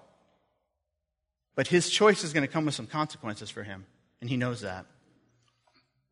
But 1.54 1.66
his 1.66 1.90
choice 1.90 2.24
is 2.24 2.32
going 2.32 2.46
to 2.46 2.52
come 2.52 2.64
with 2.64 2.74
some 2.74 2.86
consequences 2.86 3.50
for 3.50 3.62
him 3.62 3.84
and 4.20 4.28
he 4.28 4.36
knows 4.36 4.60
that. 4.60 4.86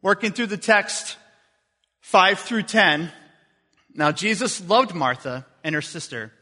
Working 0.02 0.32
through 0.32 0.46
the 0.46 0.56
text 0.56 1.16
5 2.00 2.38
through 2.38 2.62
10, 2.62 3.10
now 3.94 4.12
Jesus 4.12 4.66
loved 4.66 4.94
Martha 4.94 5.46
and 5.64 5.74
her 5.74 5.82
sister 5.82 6.32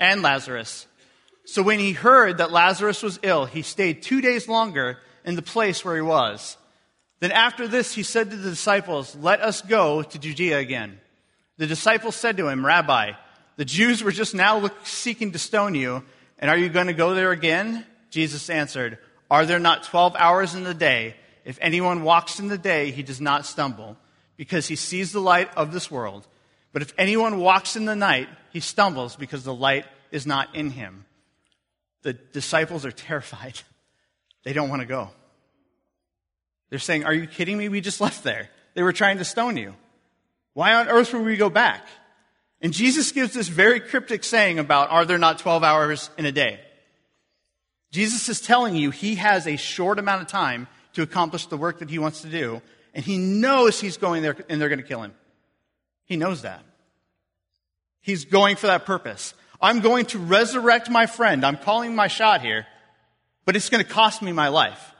and 0.00 0.22
Lazarus. 0.22 0.86
So 1.44 1.62
when 1.62 1.78
he 1.78 1.92
heard 1.92 2.38
that 2.38 2.50
Lazarus 2.50 3.02
was 3.02 3.20
ill, 3.22 3.44
he 3.44 3.62
stayed 3.62 4.02
two 4.02 4.20
days 4.20 4.48
longer 4.48 4.98
in 5.24 5.36
the 5.36 5.42
place 5.42 5.84
where 5.84 5.94
he 5.94 6.02
was. 6.02 6.56
Then 7.20 7.32
after 7.32 7.68
this, 7.68 7.94
he 7.94 8.02
said 8.02 8.30
to 8.30 8.36
the 8.36 8.50
disciples, 8.50 9.14
Let 9.16 9.40
us 9.40 9.62
go 9.62 10.02
to 10.02 10.18
Judea 10.18 10.58
again. 10.58 11.00
The 11.58 11.66
disciples 11.66 12.16
said 12.16 12.36
to 12.38 12.48
him, 12.48 12.64
Rabbi, 12.64 13.12
the 13.56 13.64
Jews 13.64 14.02
were 14.02 14.12
just 14.12 14.34
now 14.34 14.70
seeking 14.84 15.32
to 15.32 15.38
stone 15.38 15.74
you, 15.74 16.04
and 16.38 16.50
are 16.50 16.56
you 16.56 16.68
going 16.68 16.88
to 16.88 16.92
go 16.92 17.14
there 17.14 17.30
again? 17.30 17.86
Jesus 18.10 18.50
answered, 18.50 18.98
Are 19.30 19.46
there 19.46 19.58
not 19.58 19.84
12 19.84 20.16
hours 20.16 20.54
in 20.54 20.64
the 20.64 20.74
day? 20.74 21.16
If 21.44 21.58
anyone 21.60 22.02
walks 22.02 22.40
in 22.40 22.48
the 22.48 22.58
day, 22.58 22.90
he 22.90 23.02
does 23.02 23.20
not 23.20 23.46
stumble, 23.46 23.96
because 24.36 24.66
he 24.66 24.76
sees 24.76 25.12
the 25.12 25.20
light 25.20 25.54
of 25.56 25.72
this 25.72 25.90
world. 25.90 26.26
But 26.72 26.82
if 26.82 26.92
anyone 26.98 27.38
walks 27.38 27.76
in 27.76 27.84
the 27.84 27.94
night, 27.94 28.28
he 28.52 28.60
stumbles, 28.60 29.16
because 29.16 29.44
the 29.44 29.54
light 29.54 29.84
is 30.10 30.26
not 30.26 30.54
in 30.54 30.70
him. 30.70 31.04
The 32.02 32.12
disciples 32.12 32.84
are 32.84 32.92
terrified. 32.92 33.60
They 34.44 34.52
don't 34.52 34.68
want 34.68 34.82
to 34.82 34.86
go. 34.86 35.10
They're 36.70 36.78
saying, 36.78 37.04
Are 37.04 37.14
you 37.14 37.26
kidding 37.26 37.56
me? 37.56 37.68
We 37.68 37.80
just 37.80 38.00
left 38.00 38.24
there. 38.24 38.50
They 38.74 38.82
were 38.82 38.92
trying 38.92 39.18
to 39.18 39.24
stone 39.24 39.56
you. 39.56 39.74
Why 40.52 40.74
on 40.74 40.88
earth 40.88 41.12
would 41.12 41.24
we 41.24 41.36
go 41.36 41.50
back? 41.50 41.86
And 42.64 42.72
Jesus 42.72 43.12
gives 43.12 43.34
this 43.34 43.46
very 43.46 43.78
cryptic 43.78 44.24
saying 44.24 44.58
about, 44.58 44.90
Are 44.90 45.04
there 45.04 45.18
not 45.18 45.38
12 45.38 45.62
hours 45.62 46.08
in 46.16 46.24
a 46.24 46.32
day? 46.32 46.60
Jesus 47.92 48.30
is 48.30 48.40
telling 48.40 48.74
you 48.74 48.90
he 48.90 49.16
has 49.16 49.46
a 49.46 49.56
short 49.56 49.98
amount 49.98 50.22
of 50.22 50.28
time 50.28 50.66
to 50.94 51.02
accomplish 51.02 51.44
the 51.46 51.58
work 51.58 51.80
that 51.80 51.90
he 51.90 51.98
wants 51.98 52.22
to 52.22 52.28
do, 52.28 52.62
and 52.94 53.04
he 53.04 53.18
knows 53.18 53.78
he's 53.78 53.98
going 53.98 54.22
there 54.22 54.34
and 54.48 54.58
they're 54.58 54.70
going 54.70 54.80
to 54.80 54.86
kill 54.86 55.02
him. 55.02 55.12
He 56.06 56.16
knows 56.16 56.40
that. 56.40 56.62
He's 58.00 58.24
going 58.24 58.56
for 58.56 58.68
that 58.68 58.86
purpose. 58.86 59.34
I'm 59.60 59.80
going 59.80 60.06
to 60.06 60.18
resurrect 60.18 60.88
my 60.88 61.04
friend. 61.04 61.44
I'm 61.44 61.58
calling 61.58 61.94
my 61.94 62.08
shot 62.08 62.40
here, 62.40 62.66
but 63.44 63.56
it's 63.56 63.68
going 63.68 63.84
to 63.84 63.90
cost 63.90 64.22
me 64.22 64.32
my 64.32 64.48
life. 64.48 64.94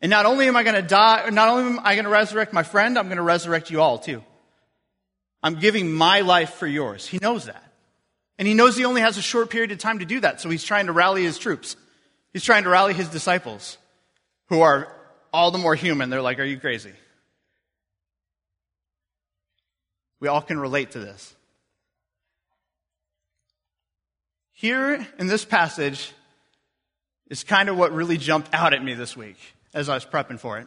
And 0.00 0.10
not 0.10 0.26
only 0.26 0.46
am 0.46 0.54
I 0.54 0.62
going 0.62 0.76
to 0.76 0.82
die, 0.82 1.28
not 1.30 1.48
only 1.48 1.72
am 1.72 1.80
I 1.82 1.96
going 1.96 2.04
to 2.04 2.10
resurrect 2.10 2.52
my 2.52 2.62
friend, 2.62 2.96
I'm 2.96 3.06
going 3.06 3.16
to 3.16 3.22
resurrect 3.22 3.72
you 3.72 3.80
all 3.80 3.98
too. 3.98 4.22
I'm 5.44 5.56
giving 5.56 5.92
my 5.92 6.22
life 6.22 6.54
for 6.54 6.66
yours. 6.66 7.06
He 7.06 7.18
knows 7.18 7.44
that. 7.44 7.62
And 8.38 8.48
he 8.48 8.54
knows 8.54 8.78
he 8.78 8.86
only 8.86 9.02
has 9.02 9.18
a 9.18 9.22
short 9.22 9.50
period 9.50 9.72
of 9.72 9.78
time 9.78 9.98
to 9.98 10.06
do 10.06 10.18
that, 10.20 10.40
so 10.40 10.48
he's 10.48 10.64
trying 10.64 10.86
to 10.86 10.92
rally 10.92 11.22
his 11.22 11.38
troops. 11.38 11.76
He's 12.32 12.42
trying 12.42 12.64
to 12.64 12.70
rally 12.70 12.94
his 12.94 13.08
disciples, 13.08 13.76
who 14.48 14.62
are 14.62 14.88
all 15.32 15.50
the 15.50 15.58
more 15.58 15.74
human. 15.74 16.08
They're 16.08 16.22
like, 16.22 16.40
Are 16.40 16.44
you 16.44 16.58
crazy? 16.58 16.92
We 20.18 20.28
all 20.28 20.40
can 20.40 20.58
relate 20.58 20.92
to 20.92 20.98
this. 20.98 21.34
Here 24.54 25.06
in 25.18 25.26
this 25.26 25.44
passage 25.44 26.10
is 27.28 27.44
kind 27.44 27.68
of 27.68 27.76
what 27.76 27.92
really 27.92 28.16
jumped 28.16 28.48
out 28.54 28.72
at 28.72 28.82
me 28.82 28.94
this 28.94 29.14
week 29.14 29.36
as 29.74 29.90
I 29.90 29.94
was 29.94 30.06
prepping 30.06 30.40
for 30.40 30.58
it. 30.58 30.66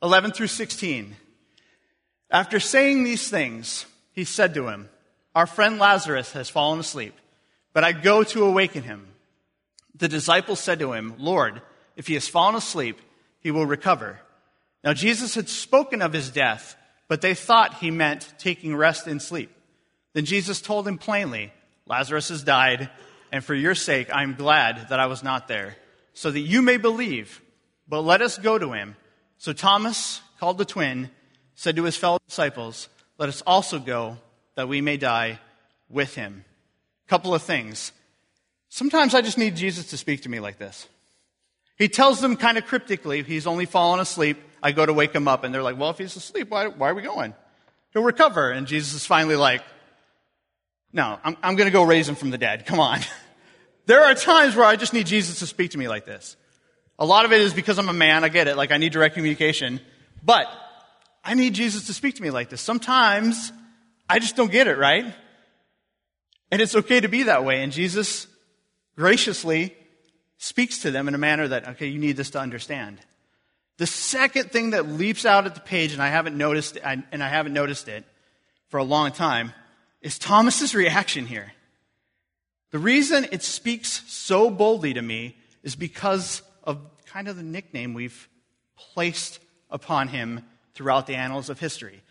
11 0.00 0.30
through 0.30 0.46
16. 0.46 1.16
After 2.30 2.60
saying 2.60 3.02
these 3.02 3.28
things, 3.28 3.84
he 4.16 4.24
said 4.24 4.54
to 4.54 4.66
him, 4.66 4.88
Our 5.34 5.46
friend 5.46 5.78
Lazarus 5.78 6.32
has 6.32 6.48
fallen 6.48 6.80
asleep, 6.80 7.14
but 7.72 7.84
I 7.84 7.92
go 7.92 8.24
to 8.24 8.44
awaken 8.44 8.82
him. 8.82 9.06
The 9.94 10.08
disciples 10.08 10.58
said 10.58 10.80
to 10.80 10.92
him, 10.92 11.14
Lord, 11.18 11.62
if 11.94 12.08
he 12.08 12.14
has 12.14 12.26
fallen 12.26 12.56
asleep, 12.56 12.98
he 13.38 13.52
will 13.52 13.66
recover. 13.66 14.18
Now 14.82 14.92
Jesus 14.92 15.36
had 15.36 15.48
spoken 15.48 16.02
of 16.02 16.12
his 16.12 16.30
death, 16.30 16.76
but 17.06 17.20
they 17.20 17.34
thought 17.34 17.74
he 17.74 17.92
meant 17.92 18.34
taking 18.38 18.74
rest 18.74 19.06
in 19.06 19.20
sleep. 19.20 19.52
Then 20.14 20.24
Jesus 20.24 20.60
told 20.60 20.88
him 20.88 20.98
plainly, 20.98 21.52
Lazarus 21.86 22.30
has 22.30 22.42
died, 22.42 22.90
and 23.30 23.44
for 23.44 23.54
your 23.54 23.74
sake 23.74 24.08
I 24.12 24.24
am 24.24 24.34
glad 24.34 24.88
that 24.88 24.98
I 24.98 25.06
was 25.06 25.22
not 25.22 25.46
there, 25.46 25.76
so 26.14 26.30
that 26.30 26.40
you 26.40 26.62
may 26.62 26.78
believe 26.78 27.40
but 27.88 28.00
let 28.00 28.22
us 28.22 28.38
go 28.38 28.58
to 28.58 28.72
him. 28.72 28.96
So 29.38 29.52
Thomas, 29.52 30.20
called 30.40 30.58
the 30.58 30.64
twin, 30.64 31.10
said 31.54 31.76
to 31.76 31.84
his 31.84 31.96
fellow 31.96 32.18
disciples, 32.26 32.88
Let 33.18 33.28
us 33.28 33.42
also 33.46 33.78
go, 33.78 34.18
that 34.56 34.68
we 34.68 34.80
may 34.80 34.96
die 34.96 35.38
with 35.88 36.14
him. 36.14 36.44
Couple 37.08 37.34
of 37.34 37.42
things. 37.42 37.92
Sometimes 38.68 39.14
I 39.14 39.22
just 39.22 39.38
need 39.38 39.56
Jesus 39.56 39.90
to 39.90 39.96
speak 39.96 40.22
to 40.22 40.28
me 40.28 40.40
like 40.40 40.58
this. 40.58 40.88
He 41.78 41.88
tells 41.88 42.20
them 42.20 42.36
kind 42.36 42.58
of 42.58 42.66
cryptically, 42.66 43.22
he's 43.22 43.46
only 43.46 43.66
fallen 43.66 44.00
asleep. 44.00 44.38
I 44.62 44.72
go 44.72 44.84
to 44.84 44.92
wake 44.92 45.14
him 45.14 45.28
up, 45.28 45.44
and 45.44 45.54
they're 45.54 45.62
like, 45.62 45.78
Well, 45.78 45.90
if 45.90 45.98
he's 45.98 46.16
asleep, 46.16 46.50
why, 46.50 46.68
why 46.68 46.90
are 46.90 46.94
we 46.94 47.02
going? 47.02 47.34
He'll 47.92 48.02
recover. 48.02 48.50
And 48.50 48.66
Jesus 48.66 48.94
is 48.94 49.06
finally 49.06 49.36
like, 49.36 49.62
No, 50.92 51.18
I'm, 51.22 51.36
I'm 51.42 51.56
going 51.56 51.68
to 51.68 51.72
go 51.72 51.82
raise 51.84 52.08
him 52.08 52.14
from 52.14 52.30
the 52.30 52.38
dead. 52.38 52.66
Come 52.66 52.80
on. 52.80 53.00
there 53.86 54.04
are 54.04 54.14
times 54.14 54.56
where 54.56 54.64
I 54.64 54.76
just 54.76 54.92
need 54.92 55.06
Jesus 55.06 55.38
to 55.40 55.46
speak 55.46 55.72
to 55.72 55.78
me 55.78 55.86
like 55.86 56.06
this. 56.06 56.36
A 56.98 57.04
lot 57.04 57.26
of 57.26 57.32
it 57.32 57.42
is 57.42 57.52
because 57.52 57.78
I'm 57.78 57.90
a 57.90 57.94
man. 57.94 58.24
I 58.24 58.30
get 58.30 58.48
it. 58.48 58.56
Like, 58.56 58.72
I 58.72 58.78
need 58.78 58.92
direct 58.92 59.14
communication. 59.14 59.80
But 60.24 60.48
I 61.26 61.34
need 61.34 61.54
Jesus 61.54 61.88
to 61.88 61.92
speak 61.92 62.14
to 62.14 62.22
me 62.22 62.30
like 62.30 62.50
this. 62.50 62.60
Sometimes 62.60 63.52
I 64.08 64.20
just 64.20 64.36
don't 64.36 64.50
get 64.50 64.68
it, 64.68 64.78
right? 64.78 65.12
And 66.52 66.62
it's 66.62 66.76
okay 66.76 67.00
to 67.00 67.08
be 67.08 67.24
that 67.24 67.44
way. 67.44 67.64
And 67.64 67.72
Jesus 67.72 68.28
graciously 68.94 69.76
speaks 70.38 70.82
to 70.82 70.92
them 70.92 71.08
in 71.08 71.16
a 71.16 71.18
manner 71.18 71.48
that, 71.48 71.66
okay, 71.70 71.88
you 71.88 71.98
need 71.98 72.16
this 72.16 72.30
to 72.30 72.38
understand. 72.38 73.00
The 73.78 73.88
second 73.88 74.52
thing 74.52 74.70
that 74.70 74.86
leaps 74.86 75.26
out 75.26 75.46
at 75.46 75.56
the 75.56 75.60
page, 75.60 75.92
and 75.92 76.00
I 76.00 76.08
haven't 76.08 76.38
noticed, 76.38 76.78
and 76.82 77.04
I 77.12 77.28
haven't 77.28 77.52
noticed 77.52 77.88
it 77.88 78.04
for 78.68 78.78
a 78.78 78.84
long 78.84 79.10
time, 79.10 79.52
is 80.00 80.20
Thomas's 80.20 80.76
reaction 80.76 81.26
here. 81.26 81.52
The 82.70 82.78
reason 82.78 83.26
it 83.32 83.42
speaks 83.42 84.04
so 84.06 84.48
boldly 84.48 84.94
to 84.94 85.02
me 85.02 85.36
is 85.64 85.74
because 85.74 86.42
of 86.62 86.78
kind 87.06 87.26
of 87.26 87.36
the 87.36 87.42
nickname 87.42 87.94
we've 87.94 88.28
placed 88.76 89.40
upon 89.70 90.06
him 90.06 90.44
throughout 90.76 91.06
the 91.06 91.14
annals 91.14 91.48
of 91.48 91.58
history. 91.58 92.02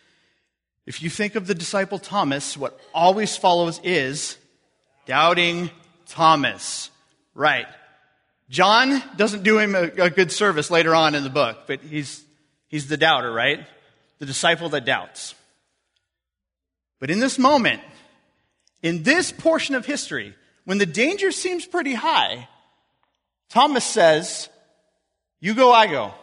If 0.87 1.01
you 1.03 1.09
think 1.09 1.35
of 1.35 1.45
the 1.45 1.55
disciple 1.55 1.99
Thomas, 1.99 2.57
what 2.57 2.79
always 2.93 3.37
follows 3.37 3.79
is 3.83 4.37
doubting 5.05 5.69
Thomas. 6.07 6.89
Right. 7.35 7.67
John 8.49 9.03
doesn't 9.15 9.43
do 9.43 9.59
him 9.59 9.75
a, 9.75 9.83
a, 9.83 10.09
good 10.09 10.31
service 10.31 10.69
later 10.71 10.95
on 10.95 11.15
in 11.15 11.23
the 11.23 11.29
book, 11.29 11.59
but 11.67 11.81
he's, 11.81 12.23
he's 12.67 12.87
the 12.87 12.97
doubter, 12.97 13.31
right? 13.31 13.65
The 14.19 14.25
disciple 14.25 14.69
that 14.69 14.85
doubts. 14.85 15.35
But 16.99 17.11
in 17.11 17.19
this 17.19 17.37
moment, 17.37 17.81
in 18.81 19.03
this 19.03 19.31
portion 19.31 19.75
of 19.75 19.85
history, 19.85 20.35
when 20.65 20.77
the 20.79 20.85
danger 20.85 21.31
seems 21.31 21.65
pretty 21.65 21.93
high, 21.93 22.47
Thomas 23.49 23.83
says, 23.83 24.49
You 25.39 25.53
go, 25.53 25.71
I 25.71 25.87
go. 25.87 26.13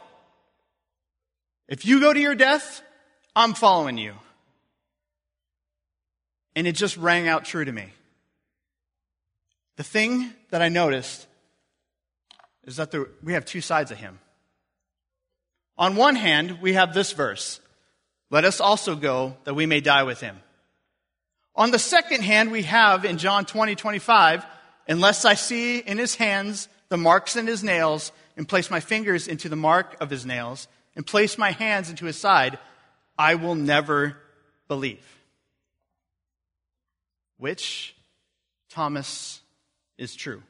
If 1.73 1.87
you 1.87 2.01
go 2.01 2.13
to 2.13 2.21
your 2.21 2.35
death, 2.35 2.83
I'm 3.35 3.55
following 3.55 3.97
you. 3.97 4.13
And 6.55 6.67
it 6.67 6.73
just 6.73 6.99
rang 6.99 7.29
out 7.29 7.47
true 7.47 7.65
to 7.65 7.73
me. 7.73 7.87
The 9.77 9.83
thing 9.83 10.35
that 10.51 10.61
I 10.61 10.69
noticed 10.69 11.27
is 12.65 12.77
that 12.77 12.91
there, 12.91 13.07
we 13.23 13.33
have 13.33 13.47
two 13.47 13.63
sides 13.63 13.91
of 13.91 13.97
him. 13.97 14.19
On 15.79 15.97
one 15.97 16.15
hand, 16.15 16.61
we 16.61 16.75
have 16.75 16.93
this 16.93 17.13
verse 17.13 17.59
Let 18.29 18.45
us 18.45 18.61
also 18.61 18.95
go 18.95 19.39
that 19.45 19.55
we 19.55 19.65
may 19.65 19.81
die 19.81 20.03
with 20.03 20.21
him. 20.21 20.37
On 21.57 21.71
the 21.71 21.79
second 21.79 22.23
hand, 22.23 22.51
we 22.51 22.65
have 22.65 23.07
in 23.07 23.17
John 23.17 23.47
20, 23.47 23.77
25, 23.77 24.45
unless 24.89 25.25
I 25.25 25.33
see 25.33 25.79
in 25.79 25.97
his 25.97 26.17
hands 26.17 26.69
the 26.91 26.99
marks 26.99 27.35
in 27.35 27.47
his 27.47 27.65
nails, 27.65 28.13
and 28.37 28.47
place 28.47 28.71
my 28.71 28.81
fingers 28.81 29.27
into 29.27 29.49
the 29.49 29.57
mark 29.57 29.97
of 30.03 30.11
his 30.11 30.27
nails, 30.27 30.69
and 30.97 31.07
place 31.07 31.39
my 31.39 31.53
hands 31.53 31.91
into 31.91 32.07
his 32.07 32.17
side, 32.17 32.59
I 33.19 33.35
will 33.37 33.55
never 33.55 34.17
believe. 34.69 35.05
Which, 37.39 37.95
Thomas, 38.71 39.41
is 39.99 40.15
true? 40.15 40.43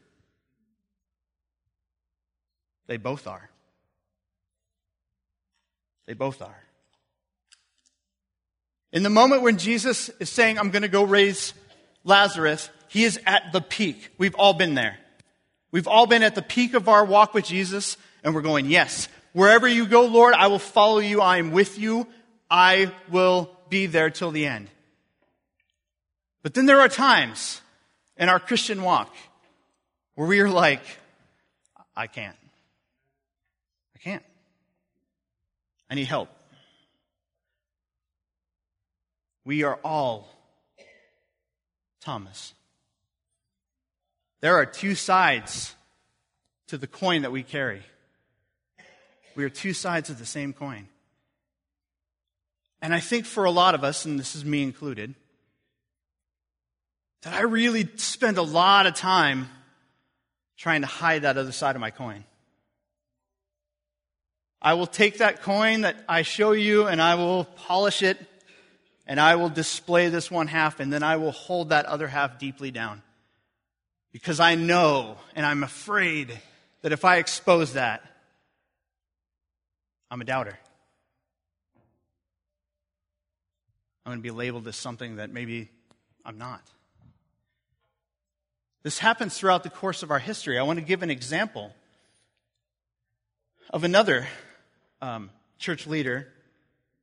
They 2.86 2.96
both 2.96 3.26
are. 3.26 3.50
They 6.06 6.14
both 6.14 6.42
are. 6.42 6.62
In 8.92 9.02
the 9.02 9.10
moment 9.10 9.42
when 9.42 9.56
Jesus 9.56 10.10
is 10.20 10.28
saying, 10.28 10.58
I'm 10.58 10.70
going 10.70 10.82
to 10.82 10.88
go 10.88 11.04
raise 11.04 11.54
Lazarus, 12.04 12.68
he 12.88 13.04
is 13.04 13.18
at 13.24 13.52
the 13.52 13.60
peak. 13.60 14.10
We've 14.18 14.34
all 14.34 14.52
been 14.52 14.74
there. 14.74 14.98
We've 15.70 15.88
all 15.88 16.06
been 16.06 16.22
at 16.22 16.34
the 16.34 16.42
peak 16.42 16.74
of 16.74 16.88
our 16.88 17.04
walk 17.04 17.32
with 17.32 17.46
Jesus, 17.46 17.96
and 18.22 18.34
we're 18.34 18.42
going, 18.42 18.66
Yes, 18.66 19.08
wherever 19.32 19.66
you 19.66 19.86
go, 19.86 20.06
Lord, 20.06 20.34
I 20.34 20.46
will 20.48 20.58
follow 20.58 20.98
you. 20.98 21.20
I 21.20 21.38
am 21.38 21.50
with 21.50 21.78
you. 21.78 22.06
I 22.50 22.92
will 23.10 23.50
be 23.68 23.86
there 23.86 24.10
till 24.10 24.30
the 24.30 24.46
end. 24.46 24.68
But 26.42 26.54
then 26.54 26.66
there 26.66 26.80
are 26.80 26.88
times 26.88 27.60
in 28.16 28.28
our 28.28 28.40
Christian 28.40 28.82
walk 28.82 29.14
where 30.14 30.28
we 30.28 30.40
are 30.40 30.50
like, 30.50 30.82
I 31.96 32.06
can't. 32.06 32.36
I 33.94 33.98
can't. 33.98 34.22
I 35.88 35.94
need 35.94 36.06
help. 36.06 36.28
We 39.44 39.62
are 39.62 39.78
all 39.84 40.28
Thomas. 42.00 42.54
There 44.40 44.56
are 44.56 44.66
two 44.66 44.94
sides 44.94 45.74
to 46.68 46.78
the 46.78 46.86
coin 46.86 47.22
that 47.22 47.32
we 47.32 47.42
carry. 47.42 47.82
We 49.34 49.44
are 49.44 49.50
two 49.50 49.72
sides 49.72 50.10
of 50.10 50.18
the 50.18 50.26
same 50.26 50.52
coin. 50.52 50.88
And 52.80 52.92
I 52.92 53.00
think 53.00 53.26
for 53.26 53.44
a 53.44 53.50
lot 53.50 53.74
of 53.74 53.84
us, 53.84 54.04
and 54.04 54.18
this 54.18 54.34
is 54.34 54.44
me 54.44 54.62
included, 54.62 55.14
that 57.22 57.32
I 57.32 57.42
really 57.42 57.88
spend 57.96 58.38
a 58.38 58.42
lot 58.42 58.86
of 58.86 58.94
time 58.94 59.48
trying 60.56 60.80
to 60.80 60.88
hide 60.88 61.22
that 61.22 61.38
other 61.38 61.52
side 61.52 61.76
of 61.76 61.80
my 61.80 61.90
coin. 61.90 62.24
I 64.60 64.74
will 64.74 64.86
take 64.86 65.18
that 65.18 65.42
coin 65.42 65.80
that 65.80 65.96
I 66.08 66.22
show 66.22 66.52
you 66.52 66.86
and 66.86 67.00
I 67.00 67.16
will 67.16 67.44
polish 67.44 68.02
it 68.02 68.18
and 69.06 69.18
I 69.18 69.36
will 69.36 69.48
display 69.48 70.08
this 70.08 70.30
one 70.30 70.46
half 70.46 70.78
and 70.78 70.92
then 70.92 71.02
I 71.02 71.16
will 71.16 71.32
hold 71.32 71.70
that 71.70 71.86
other 71.86 72.06
half 72.06 72.38
deeply 72.38 72.70
down. 72.70 73.02
Because 74.12 74.38
I 74.38 74.54
know 74.54 75.16
and 75.34 75.44
I'm 75.46 75.64
afraid 75.64 76.38
that 76.82 76.92
if 76.92 77.04
I 77.04 77.16
expose 77.16 77.72
that, 77.72 78.02
I'm 80.12 80.20
a 80.20 80.26
doubter. 80.26 80.58
I'm 84.04 84.10
going 84.10 84.18
to 84.18 84.22
be 84.22 84.30
labeled 84.30 84.68
as 84.68 84.76
something 84.76 85.16
that 85.16 85.30
maybe 85.32 85.70
I'm 86.22 86.36
not. 86.36 86.60
This 88.82 88.98
happens 88.98 89.38
throughout 89.38 89.62
the 89.62 89.70
course 89.70 90.02
of 90.02 90.10
our 90.10 90.18
history. 90.18 90.58
I 90.58 90.64
want 90.64 90.78
to 90.78 90.84
give 90.84 91.02
an 91.02 91.08
example 91.08 91.72
of 93.70 93.84
another 93.84 94.28
um, 95.00 95.30
church 95.58 95.86
leader, 95.86 96.28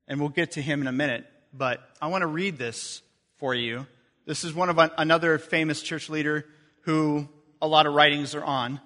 and 0.07 0.19
we'll 0.19 0.29
get 0.29 0.51
to 0.51 0.61
him 0.61 0.79
in 0.79 0.85
a 0.85 0.91
minute, 0.91 1.25
but 1.51 1.81
I 1.99 2.09
want 2.09 2.21
to 2.21 2.27
read 2.27 2.59
this 2.59 3.01
for 3.37 3.55
you. 3.55 3.87
This 4.27 4.43
is 4.43 4.53
one 4.53 4.69
of 4.69 4.77
another 4.99 5.39
famous 5.39 5.81
church 5.81 6.11
leader 6.11 6.45
who 6.81 7.27
a 7.59 7.67
lot 7.67 7.87
of 7.87 7.95
writings 7.95 8.35
are 8.35 8.45
on. 8.45 8.79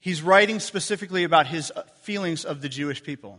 He's 0.00 0.22
writing 0.22 0.60
specifically 0.60 1.24
about 1.24 1.46
his 1.46 1.70
feelings 2.00 2.44
of 2.44 2.62
the 2.62 2.68
Jewish 2.70 3.02
people. 3.02 3.38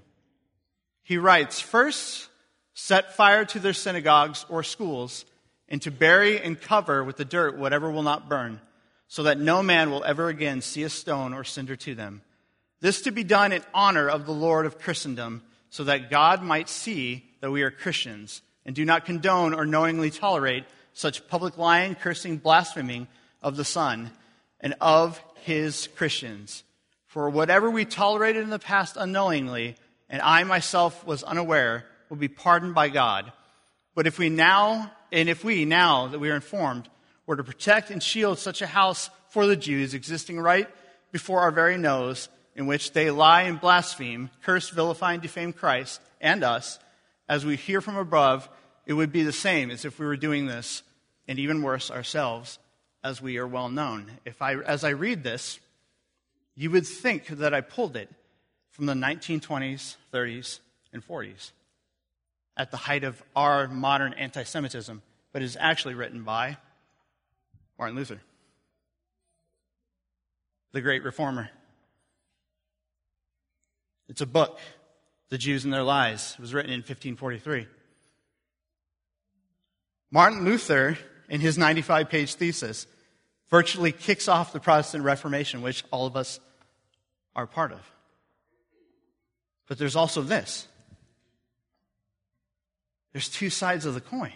He 1.03 1.18
writes, 1.18 1.60
First, 1.60 2.30
set 2.74 3.15
fire 3.15 3.46
to 3.46 3.60
their 3.60 3.74
synagogues 3.74 4.46
or 4.48 4.63
schools, 4.63 5.25
and 5.68 5.82
to 5.82 5.91
bury 5.91 6.39
and 6.39 6.62
cover 6.62 7.03
with 7.03 7.18
the 7.18 7.25
dirt 7.25 7.58
whatever 7.58 7.89
will 7.89 8.03
not 8.03 8.30
burn, 8.30 8.62
so 9.08 9.24
that 9.24 9.39
no 9.39 9.63
man 9.63 9.89
will 9.89 10.03
ever 10.03 10.27
again 10.27 10.62
see 10.62 10.84
a 10.84 10.89
stone 10.89 11.34
or 11.34 11.44
cinder 11.44 11.75
to 11.77 11.96
them. 11.96 12.22
This 12.80 13.01
to 13.03 13.12
be 13.12 13.24
done 13.24 13.51
in 13.51 13.63
honor 13.74 14.08
of 14.08 14.25
the 14.25 14.32
Lord 14.32 14.65
of 14.65 14.80
Christendom, 14.80 15.41
so 15.70 15.84
that 15.86 16.10
God 16.10 16.44
might 16.44 16.70
see 16.70 17.25
that 17.39 17.51
we 17.51 17.63
are 17.63 17.72
Christians, 17.72 18.41
and 18.65 18.75
do 18.75 18.86
not 18.86 19.06
condone 19.06 19.53
or 19.53 19.65
knowingly 19.65 20.12
tolerate 20.12 20.65
such 20.94 21.27
public 21.27 21.58
lying, 21.58 21.96
cursing, 21.96 22.38
blaspheming 22.38 23.08
of 23.41 23.56
the 23.56 23.65
Son 23.65 24.12
and 24.60 24.75
of 24.80 25.22
his 25.41 25.88
Christians. 25.95 26.63
For 27.07 27.29
whatever 27.29 27.69
we 27.69 27.86
tolerated 27.86 28.43
in 28.43 28.50
the 28.50 28.60
past 28.60 28.95
unknowingly, 28.98 29.75
and 30.10 30.21
I 30.21 30.43
myself 30.43 31.05
was 31.05 31.24
unaware, 31.24 31.86
will 32.10 32.17
be 32.17 32.27
pardoned 32.27 32.75
by 32.75 32.89
God. 32.89 33.31
But 33.95 34.07
if 34.07 34.17
we 34.17 34.29
now, 34.29 34.91
and 35.12 35.29
if 35.29 35.43
we, 35.43 35.65
now 35.65 36.07
that 36.07 36.19
we 36.19 36.29
are 36.29 36.36
informed, 36.36 36.89
were 37.25 37.36
to 37.36 37.43
protect 37.43 37.91
and 37.91 38.01
shield 38.01 38.39
such 38.39 38.62
a 38.62 38.67
house 38.67 39.10
for 39.29 39.45
the 39.45 39.55
Jews 39.55 39.93
existing 39.93 40.39
right 40.39 40.67
before 41.12 41.41
our 41.41 41.51
very 41.51 41.77
nose, 41.77 42.29
in 42.55 42.67
which 42.67 42.93
they 42.93 43.12
lie 43.12 43.43
and 43.43 43.60
blaspheme, 43.60 44.29
curse, 44.43 44.69
vilify, 44.69 45.13
and 45.13 45.21
defame 45.21 45.53
Christ 45.53 46.01
and 46.19 46.43
us, 46.43 46.79
as 47.27 47.45
we 47.45 47.55
hear 47.55 47.81
from 47.81 47.95
above, 47.95 48.50
it 48.86 48.93
would 48.93 49.12
be 49.12 49.24
the 49.24 49.31
same 49.31 49.71
as 49.71 49.86
if 49.86 50.00
we 50.00 50.05
were 50.05 50.17
doing 50.17 50.45
this, 50.45 50.83
and 51.27 51.39
even 51.39 51.62
worse 51.62 51.89
ourselves, 51.89 52.60
as 53.03 53.22
we 53.22 53.38
are 53.38 53.48
well 53.48 53.70
known. 53.70 54.12
If 54.25 54.41
I, 54.41 54.55
as 54.55 54.84
I 54.84 54.89
read 54.89 55.24
this, 55.24 55.60
you 56.55 56.70
would 56.72 56.86
think 56.86 57.27
that 57.27 57.53
I 57.53 57.62
pulled 57.62 57.96
it 57.96 58.10
from 58.70 58.86
the 58.86 58.93
1920s, 58.93 59.96
30s, 60.13 60.60
and 60.93 61.05
40s 61.05 61.51
at 62.58 62.72
the 62.72 62.77
height 62.77 63.03
of 63.03 63.22
our 63.36 63.67
modern 63.67 64.13
anti 64.13 64.43
Semitism, 64.43 65.01
but 65.31 65.41
is 65.41 65.58
actually 65.60 65.93
written 65.93 66.24
by 66.24 66.58
Martin 67.78 67.95
Luther, 67.95 68.21
the 70.71 70.82
great 70.82 71.04
reformer. 71.04 71.49
It's 74.10 74.21
a 74.21 74.26
book, 74.26 74.60
The 75.30 75.38
Jews 75.38 75.63
and 75.63 75.73
Their 75.73 75.84
Lies. 75.84 76.36
It 76.38 76.41
was 76.41 76.54
written 76.54 76.71
in 76.71 76.80
1543. 76.80 77.65
Martin 80.12 80.43
Luther, 80.43 80.97
in 81.30 81.39
his 81.39 81.58
95 81.58 82.10
page 82.10 82.36
thesis, 82.36 82.86
virtually 83.52 83.92
kicks 83.92 84.28
off 84.28 84.54
the 84.54 84.60
Protestant 84.60 85.04
Reformation, 85.04 85.62
which 85.62 85.84
all 85.92 86.08
of 86.08 86.16
us 86.16 86.40
are 87.36 87.46
part 87.46 87.72
of. 87.72 87.82
But 89.68 89.78
there's 89.78 89.96
also 89.96 90.22
this 90.24 90.68
there's 93.14 93.30
two 93.30 93.50
sides 93.50 93.86
of 93.86 93.94
the 93.94 94.02
coin. 94.02 94.34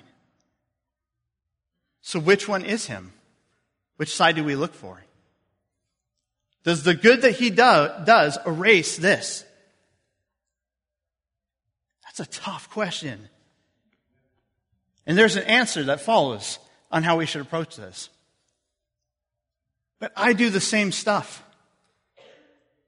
So, 2.02 2.20
which 2.20 2.48
one 2.48 2.64
is 2.64 2.86
him? 2.86 3.14
Which 3.96 4.14
side 4.14 4.36
do 4.36 4.44
we 4.44 4.56
look 4.56 4.74
for? 4.74 5.02
Does 6.64 6.84
the 6.84 6.94
good 6.94 7.22
that 7.22 7.36
he 7.36 7.50
do, 7.50 7.90
does 8.06 8.38
erase 8.46 8.98
this? 8.98 9.46
That's 12.04 12.20
a 12.20 12.40
tough 12.42 12.70
question. 12.70 13.30
And 15.06 15.18
there's 15.18 15.36
an 15.36 15.44
answer 15.44 15.84
that 15.84 16.02
follows 16.02 16.60
on 16.92 17.04
how 17.04 17.18
we 17.18 17.26
should 17.26 17.42
approach 17.42 17.76
this. 17.76 18.10
But 20.00 20.12
I 20.16 20.34
do 20.34 20.50
the 20.50 20.62
same 20.62 20.92
stuff. 20.92 21.44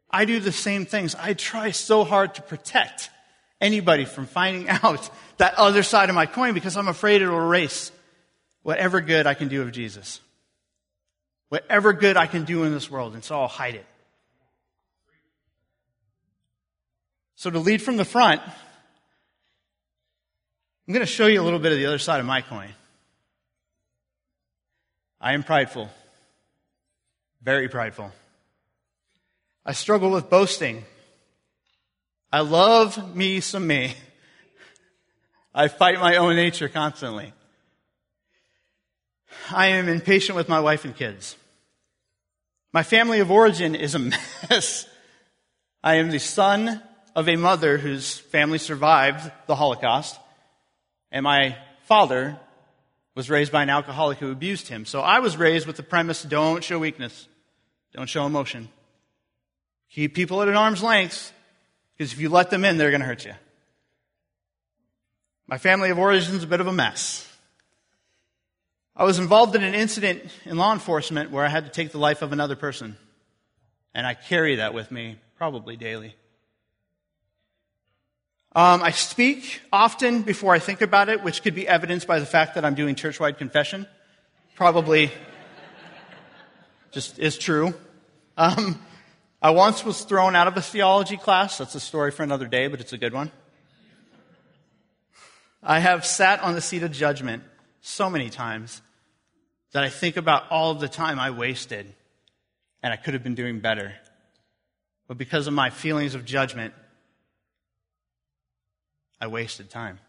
I 0.09 0.25
do 0.25 0.39
the 0.39 0.51
same 0.51 0.85
things. 0.85 1.15
I 1.15 1.33
try 1.33 1.71
so 1.71 2.03
hard 2.03 2.35
to 2.35 2.41
protect 2.41 3.09
anybody 3.59 4.05
from 4.05 4.25
finding 4.25 4.69
out 4.83 5.09
that 5.37 5.55
other 5.55 5.83
side 5.83 6.09
of 6.09 6.15
my 6.15 6.25
coin 6.25 6.53
because 6.53 6.77
I'm 6.77 6.87
afraid 6.87 7.21
it'll 7.21 7.37
erase 7.37 7.91
whatever 8.63 9.01
good 9.01 9.27
I 9.27 9.33
can 9.33 9.47
do 9.47 9.61
of 9.61 9.71
Jesus. 9.71 10.19
Whatever 11.49 11.93
good 11.93 12.17
I 12.17 12.27
can 12.27 12.43
do 12.43 12.63
in 12.63 12.73
this 12.73 12.91
world, 12.91 13.13
and 13.13 13.23
so 13.23 13.39
I'll 13.39 13.47
hide 13.47 13.75
it. 13.75 13.85
So 17.35 17.49
to 17.49 17.59
lead 17.59 17.81
from 17.81 17.95
the 17.95 18.03
front, 18.03 18.41
I'm 20.87 20.93
going 20.93 21.05
to 21.05 21.11
show 21.11 21.27
you 21.27 21.41
a 21.41 21.43
little 21.43 21.59
bit 21.59 21.71
of 21.71 21.77
the 21.77 21.85
other 21.85 21.99
side 21.99 22.19
of 22.19 22.25
my 22.25 22.41
coin. 22.41 22.69
I 25.21 25.33
am 25.33 25.43
prideful, 25.43 25.89
very 27.41 27.69
prideful. 27.69 28.11
I 29.65 29.73
struggle 29.73 30.11
with 30.11 30.29
boasting. 30.29 30.85
I 32.31 32.41
love 32.41 33.15
me 33.15 33.39
some 33.39 33.67
me. 33.67 33.95
I 35.53 35.67
fight 35.67 35.99
my 35.99 36.17
own 36.17 36.35
nature 36.35 36.69
constantly. 36.69 37.33
I 39.51 39.67
am 39.67 39.87
impatient 39.87 40.35
with 40.35 40.49
my 40.49 40.59
wife 40.59 40.85
and 40.85 40.95
kids. 40.95 41.35
My 42.73 42.83
family 42.83 43.19
of 43.19 43.31
origin 43.31 43.75
is 43.75 43.95
a 43.95 43.99
mess. 44.49 44.87
I 45.83 45.95
am 45.95 46.11
the 46.11 46.19
son 46.19 46.81
of 47.15 47.27
a 47.27 47.35
mother 47.35 47.77
whose 47.77 48.17
family 48.17 48.57
survived 48.57 49.31
the 49.47 49.55
Holocaust, 49.55 50.19
and 51.11 51.23
my 51.23 51.57
father 51.85 52.39
was 53.17 53.31
raised 53.31 53.51
by 53.51 53.63
an 53.63 53.69
alcoholic 53.71 54.19
who 54.19 54.31
abused 54.31 54.67
him. 54.67 54.85
So 54.85 55.01
I 55.01 55.21
was 55.21 55.37
raised 55.37 55.65
with 55.65 55.75
the 55.75 55.81
premise 55.81 56.21
don't 56.21 56.63
show 56.63 56.77
weakness, 56.77 57.27
don't 57.91 58.07
show 58.07 58.27
emotion. 58.27 58.69
Keep 59.89 60.13
people 60.13 60.39
at 60.43 60.47
an 60.47 60.55
arm's 60.55 60.83
length, 60.83 61.33
because 61.97 62.13
if 62.13 62.19
you 62.19 62.29
let 62.29 62.51
them 62.51 62.63
in, 62.63 62.77
they're 62.77 62.91
going 62.91 63.01
to 63.01 63.07
hurt 63.07 63.25
you. 63.25 63.33
My 65.47 65.57
family 65.57 65.89
of 65.89 65.97
origin 65.97 66.35
is 66.35 66.43
a 66.43 66.47
bit 66.47 66.61
of 66.61 66.67
a 66.67 66.71
mess. 66.71 67.27
I 68.95 69.03
was 69.03 69.17
involved 69.17 69.55
in 69.55 69.63
an 69.63 69.73
incident 69.73 70.21
in 70.45 70.57
law 70.57 70.71
enforcement 70.71 71.31
where 71.31 71.43
I 71.43 71.49
had 71.49 71.65
to 71.65 71.71
take 71.71 71.91
the 71.91 71.97
life 71.97 72.21
of 72.21 72.33
another 72.33 72.55
person. 72.55 72.97
And 73.95 74.05
I 74.05 74.13
carry 74.13 74.57
that 74.57 74.75
with 74.75 74.91
me 74.91 75.17
probably 75.37 75.75
daily. 75.75 76.15
Um, 78.57 78.81
I 78.81 78.89
speak 78.89 79.61
often 79.71 80.23
before 80.23 80.51
I 80.51 80.57
think 80.57 80.81
about 80.81 81.09
it, 81.09 81.21
which 81.21 81.43
could 81.43 81.53
be 81.53 81.67
evidenced 81.67 82.07
by 82.07 82.17
the 82.17 82.25
fact 82.25 82.55
that 82.55 82.65
I'm 82.65 82.73
doing 82.73 82.95
churchwide 82.95 83.37
confession. 83.37 83.85
Probably 84.55 85.11
just 86.89 87.19
is 87.19 87.37
true. 87.37 87.75
Um, 88.35 88.83
I 89.43 89.51
once 89.51 89.85
was 89.85 90.01
thrown 90.01 90.35
out 90.35 90.47
of 90.47 90.57
a 90.57 90.63
theology 90.63 91.17
class. 91.17 91.59
That's 91.59 91.75
a 91.75 91.79
story 91.79 92.09
for 92.09 92.23
another 92.23 92.47
day, 92.47 92.65
but 92.65 92.81
it's 92.81 92.93
a 92.93 92.97
good 92.97 93.13
one. 93.13 93.31
I 95.61 95.77
have 95.77 96.03
sat 96.03 96.41
on 96.41 96.55
the 96.55 96.61
seat 96.61 96.81
of 96.81 96.91
judgment 96.91 97.43
so 97.81 98.09
many 98.09 98.31
times 98.31 98.81
that 99.73 99.83
I 99.83 99.89
think 99.89 100.17
about 100.17 100.49
all 100.49 100.71
of 100.71 100.79
the 100.79 100.89
time 100.89 101.19
I 101.19 101.29
wasted 101.29 101.93
and 102.81 102.91
I 102.91 102.95
could 102.95 103.13
have 103.13 103.21
been 103.21 103.35
doing 103.35 103.59
better. 103.59 103.93
But 105.07 105.19
because 105.19 105.45
of 105.45 105.53
my 105.53 105.69
feelings 105.69 106.15
of 106.15 106.25
judgment, 106.25 106.73
I 109.19 109.27
wasted 109.27 109.69
time. 109.69 109.99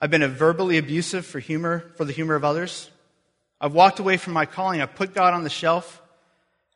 I've 0.00 0.10
been 0.10 0.26
verbally 0.28 0.76
abusive 0.78 1.24
for 1.24 1.38
humor, 1.38 1.90
for 1.96 2.04
the 2.04 2.12
humor 2.12 2.34
of 2.34 2.44
others. 2.44 2.90
I've 3.60 3.72
walked 3.72 3.98
away 3.98 4.18
from 4.18 4.34
my 4.34 4.44
calling. 4.44 4.82
I've 4.82 4.94
put 4.94 5.14
God 5.14 5.32
on 5.32 5.42
the 5.42 5.50
shelf. 5.50 6.02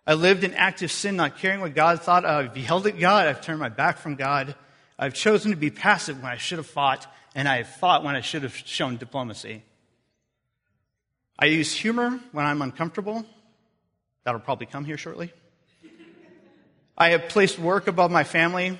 I 0.06 0.14
lived 0.14 0.44
in 0.44 0.54
active 0.54 0.90
sin, 0.90 1.16
not 1.16 1.38
caring 1.38 1.60
what 1.60 1.74
God 1.74 2.00
thought. 2.00 2.24
I've 2.24 2.54
beheld 2.54 2.86
at 2.86 2.98
God. 2.98 3.26
I've 3.26 3.42
turned 3.42 3.60
my 3.60 3.68
back 3.68 3.98
from 3.98 4.14
God. 4.14 4.54
I've 4.98 5.14
chosen 5.14 5.50
to 5.50 5.56
be 5.56 5.70
passive 5.70 6.22
when 6.22 6.32
I 6.32 6.38
should 6.38 6.58
have 6.58 6.66
fought, 6.66 7.06
and 7.34 7.46
I 7.46 7.58
have 7.58 7.68
fought 7.68 8.02
when 8.04 8.16
I 8.16 8.22
should 8.22 8.42
have 8.42 8.56
shown 8.56 8.96
diplomacy. 8.96 9.62
I 11.38 11.46
use 11.46 11.74
humor 11.74 12.18
when 12.32 12.44
I'm 12.46 12.62
uncomfortable. 12.62 13.24
That'll 14.24 14.40
probably 14.40 14.66
come 14.66 14.84
here 14.84 14.98
shortly. 14.98 15.32
I 16.96 17.10
have 17.10 17.28
placed 17.28 17.58
work 17.58 17.86
above 17.86 18.10
my 18.10 18.24
family. 18.24 18.78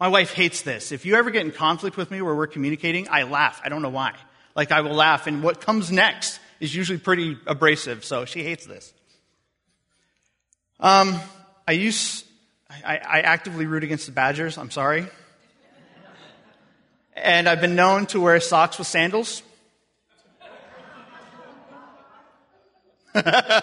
My 0.00 0.08
wife 0.08 0.32
hates 0.32 0.62
this. 0.62 0.92
If 0.92 1.06
you 1.06 1.14
ever 1.14 1.30
get 1.30 1.46
in 1.46 1.52
conflict 1.52 1.96
with 1.96 2.10
me 2.10 2.20
where 2.20 2.34
we're 2.34 2.48
communicating, 2.48 3.08
I 3.08 3.22
laugh. 3.22 3.60
I 3.64 3.68
don't 3.68 3.82
know 3.82 3.90
why. 3.90 4.14
Like, 4.56 4.72
I 4.72 4.80
will 4.80 4.94
laugh, 4.94 5.26
and 5.26 5.42
what 5.42 5.60
comes 5.60 5.90
next 5.90 6.40
is 6.60 6.74
usually 6.74 6.98
pretty 6.98 7.36
abrasive, 7.46 8.04
so 8.04 8.24
she 8.24 8.42
hates 8.42 8.66
this. 8.66 8.92
Um, 10.80 11.20
I 11.66 11.72
use, 11.72 12.24
I, 12.70 12.96
I 12.96 13.20
actively 13.20 13.66
root 13.66 13.84
against 13.84 14.06
the 14.06 14.12
Badgers. 14.12 14.58
I'm 14.58 14.70
sorry. 14.70 15.06
And 17.16 17.48
I've 17.48 17.60
been 17.60 17.76
known 17.76 18.06
to 18.06 18.20
wear 18.20 18.40
socks 18.40 18.78
with 18.78 18.88
sandals. 18.88 19.42
I 23.14 23.62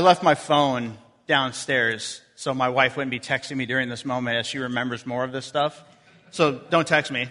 left 0.00 0.22
my 0.22 0.34
phone 0.34 0.96
downstairs 1.28 2.22
so 2.34 2.52
my 2.54 2.68
wife 2.68 2.96
wouldn't 2.96 3.10
be 3.10 3.20
texting 3.20 3.56
me 3.56 3.66
during 3.66 3.88
this 3.88 4.04
moment 4.04 4.36
as 4.36 4.46
she 4.46 4.58
remembers 4.58 5.06
more 5.06 5.22
of 5.22 5.30
this 5.30 5.46
stuff. 5.46 5.82
So 6.30 6.60
don't 6.70 6.86
text 6.86 7.12
me. 7.12 7.28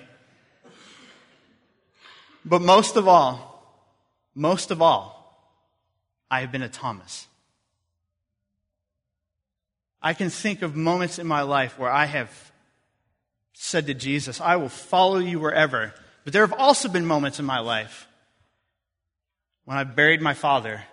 But 2.45 2.61
most 2.61 2.95
of 2.95 3.07
all, 3.07 3.81
most 4.33 4.71
of 4.71 4.81
all, 4.81 5.17
I 6.31 6.41
have 6.41 6.51
been 6.51 6.61
a 6.61 6.69
Thomas. 6.69 7.27
I 10.01 10.13
can 10.13 10.29
think 10.29 10.61
of 10.61 10.75
moments 10.75 11.19
in 11.19 11.27
my 11.27 11.41
life 11.41 11.77
where 11.79 11.91
I 11.91 12.05
have 12.05 12.51
said 13.53 13.87
to 13.87 13.93
Jesus, 13.93 14.39
I 14.39 14.55
will 14.57 14.69
follow 14.69 15.17
you 15.17 15.39
wherever. 15.39 15.93
But 16.23 16.33
there 16.33 16.45
have 16.45 16.57
also 16.57 16.87
been 16.87 17.05
moments 17.05 17.39
in 17.39 17.45
my 17.45 17.59
life 17.59 18.07
when 19.65 19.77
I 19.77 19.83
buried 19.83 20.21
my 20.21 20.33
father 20.33 20.83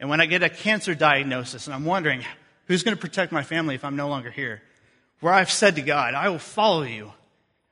and 0.00 0.08
when 0.10 0.20
I 0.20 0.26
get 0.26 0.42
a 0.42 0.48
cancer 0.48 0.94
diagnosis 0.94 1.66
and 1.66 1.74
I'm 1.74 1.84
wondering, 1.84 2.24
who's 2.66 2.82
going 2.82 2.96
to 2.96 3.00
protect 3.00 3.32
my 3.32 3.42
family 3.42 3.74
if 3.74 3.84
I'm 3.84 3.96
no 3.96 4.08
longer 4.08 4.30
here? 4.30 4.62
Where 5.20 5.32
I've 5.32 5.50
said 5.50 5.76
to 5.76 5.82
God, 5.82 6.14
I 6.14 6.28
will 6.28 6.38
follow 6.38 6.82
you. 6.82 7.12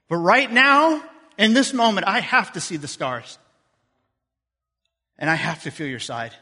But 0.09 0.17
right 0.17 0.51
now, 0.51 1.03
in 1.39 1.55
this 1.55 1.73
moment, 1.73 2.07
I 2.07 2.21
have 2.21 2.53
to 2.53 2.61
see 2.61 2.77
the 2.77 2.89
scars. 2.89 3.39
And 5.19 5.29
I 5.29 5.35
have 5.35 5.63
to 5.65 5.71
feel 5.71 5.87
your 5.87 6.01
side 6.01 6.33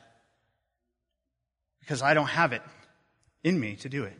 because 1.80 2.02
I 2.02 2.14
don't 2.14 2.28
have 2.28 2.52
it 2.52 2.62
in 3.42 3.58
me 3.58 3.76
to 3.76 3.88
do 3.88 4.04
it. 4.04 4.16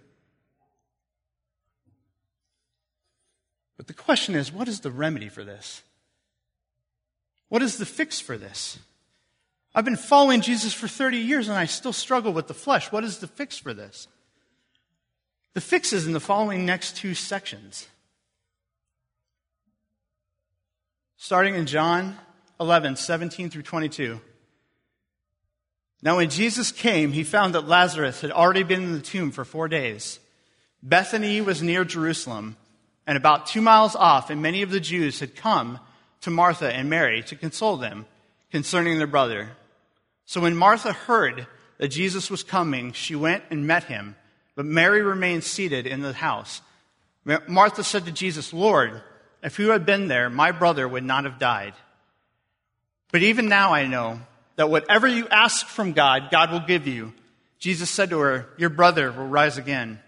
But 3.77 3.87
the 3.87 3.95
question 3.95 4.35
is 4.35 4.53
what 4.53 4.69
is 4.69 4.81
the 4.81 4.91
remedy 4.91 5.29
for 5.29 5.45
this? 5.45 5.83
What 7.49 7.63
is 7.63 7.79
the 7.79 7.87
fix 7.87 8.21
for 8.21 8.37
this? 8.37 8.79
I've 9.75 9.85
been 9.85 9.97
following 9.97 10.41
Jesus 10.41 10.75
for 10.75 10.89
30 10.89 11.19
years 11.19 11.49
and 11.49 11.57
I 11.57 11.67
still 11.67 11.93
struggle 11.93 12.33
with 12.33 12.49
the 12.49 12.55
flesh. 12.55 12.91
What 12.91 13.05
is 13.05 13.19
the 13.19 13.29
fix 13.29 13.59
for 13.59 13.73
this? 13.73 14.09
The 15.55 15.61
fix 15.61 15.93
is 15.93 16.07
in 16.07 16.13
the 16.13 16.21
following 16.21 16.67
next 16.67 16.97
two 16.97 17.15
sections. 17.15 17.89
Starting 21.17 21.55
in 21.55 21.67
John 21.67 22.17
11, 22.59 22.97
17 22.97 23.51
through 23.51 23.63
22. 23.63 24.21
Now, 26.03 26.17
when 26.17 26.31
Jesus 26.31 26.73
came, 26.73 27.13
he 27.13 27.25
found 27.25 27.55
that 27.55 27.69
Lazarus 27.69 28.23
had 28.23 28.31
already 28.31 28.63
been 28.63 28.83
in 28.83 28.93
the 28.93 29.01
tomb 29.01 29.31
for 29.31 29.45
four 29.45 29.69
days. 29.69 30.19
Bethany 30.83 31.43
was 31.43 31.63
near 31.63 31.85
Jerusalem 31.85 32.57
and 33.07 33.19
about 33.19 33.47
two 33.47 33.61
miles 33.61 33.95
off, 33.95 34.31
and 34.31 34.41
many 34.41 34.63
of 34.63 34.71
the 34.71 34.81
Jews 34.81 35.21
had 35.21 35.37
come 35.37 35.79
to 36.23 36.31
Martha 36.31 36.73
and 36.73 36.89
Mary 36.89 37.23
to 37.25 37.37
console 37.37 37.77
them 37.77 38.07
concerning 38.51 38.99
their 38.99 39.07
brother. 39.07 39.51
So 40.31 40.41
when 40.41 40.55
Martha 40.55 40.93
heard 40.93 41.49
that 41.79 41.89
Jesus 41.89 42.31
was 42.31 42.45
coming, 42.45 42.93
she 42.93 43.17
went 43.17 43.43
and 43.51 43.67
met 43.67 43.83
him, 43.83 44.15
but 44.55 44.65
Mary 44.65 45.03
remained 45.03 45.43
seated 45.43 45.89
in 45.89 46.03
the 46.03 46.13
house. 46.13 46.63
Martha 47.49 47.83
said 47.83 48.05
to 48.05 48.13
Jesus, 48.13 48.53
Lord, 48.53 49.03
if 49.43 49.59
you 49.59 49.71
had 49.71 49.85
been 49.85 50.07
there, 50.07 50.31
my 50.31 50.53
brother 50.53 50.87
would 50.87 51.03
not 51.03 51.25
have 51.25 51.41
died. 51.41 51.75
But 53.11 53.23
even 53.23 53.49
now 53.49 53.75
I 53.75 53.89
know 53.89 54.21
that 54.55 54.71
whatever 54.71 55.09
you 55.09 55.27
ask 55.27 55.67
from 55.67 55.95
God, 55.95 56.29
God 56.31 56.53
will 56.53 56.61
give 56.61 56.87
you. 56.87 57.13
Jesus 57.59 57.91
said 57.91 58.11
to 58.11 58.21
her, 58.21 58.47
Your 58.57 58.71
brother 58.71 59.11
will 59.11 59.27
rise 59.27 59.59
again. 59.59 59.99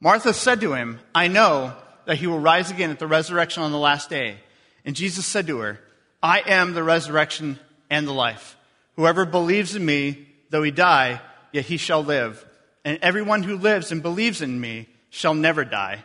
Martha 0.00 0.34
said 0.34 0.60
to 0.60 0.74
him, 0.74 1.00
I 1.14 1.28
know 1.28 1.72
that 2.04 2.18
he 2.18 2.26
will 2.26 2.40
rise 2.40 2.70
again 2.70 2.90
at 2.90 2.98
the 2.98 3.06
resurrection 3.06 3.62
on 3.62 3.72
the 3.72 3.78
last 3.78 4.10
day. 4.10 4.36
And 4.84 4.94
Jesus 4.94 5.24
said 5.24 5.46
to 5.46 5.60
her, 5.60 5.80
I 6.22 6.40
am 6.40 6.74
the 6.74 6.82
resurrection 6.82 7.58
and 7.88 8.06
the 8.06 8.12
life. 8.12 8.58
Whoever 9.00 9.24
believes 9.24 9.74
in 9.74 9.82
me, 9.82 10.26
though 10.50 10.62
he 10.62 10.70
die, 10.70 11.22
yet 11.52 11.64
he 11.64 11.78
shall 11.78 12.04
live. 12.04 12.44
And 12.84 12.98
everyone 13.00 13.42
who 13.42 13.56
lives 13.56 13.92
and 13.92 14.02
believes 14.02 14.42
in 14.42 14.60
me 14.60 14.90
shall 15.08 15.32
never 15.32 15.64
die. 15.64 16.04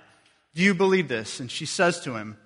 Do 0.53 0.63
you 0.63 0.73
believe 0.73 1.09
this? 1.09 1.41
And 1.41 1.51
she 1.51 1.65
says 1.65 1.99
to 2.05 2.15
him, 2.15 2.37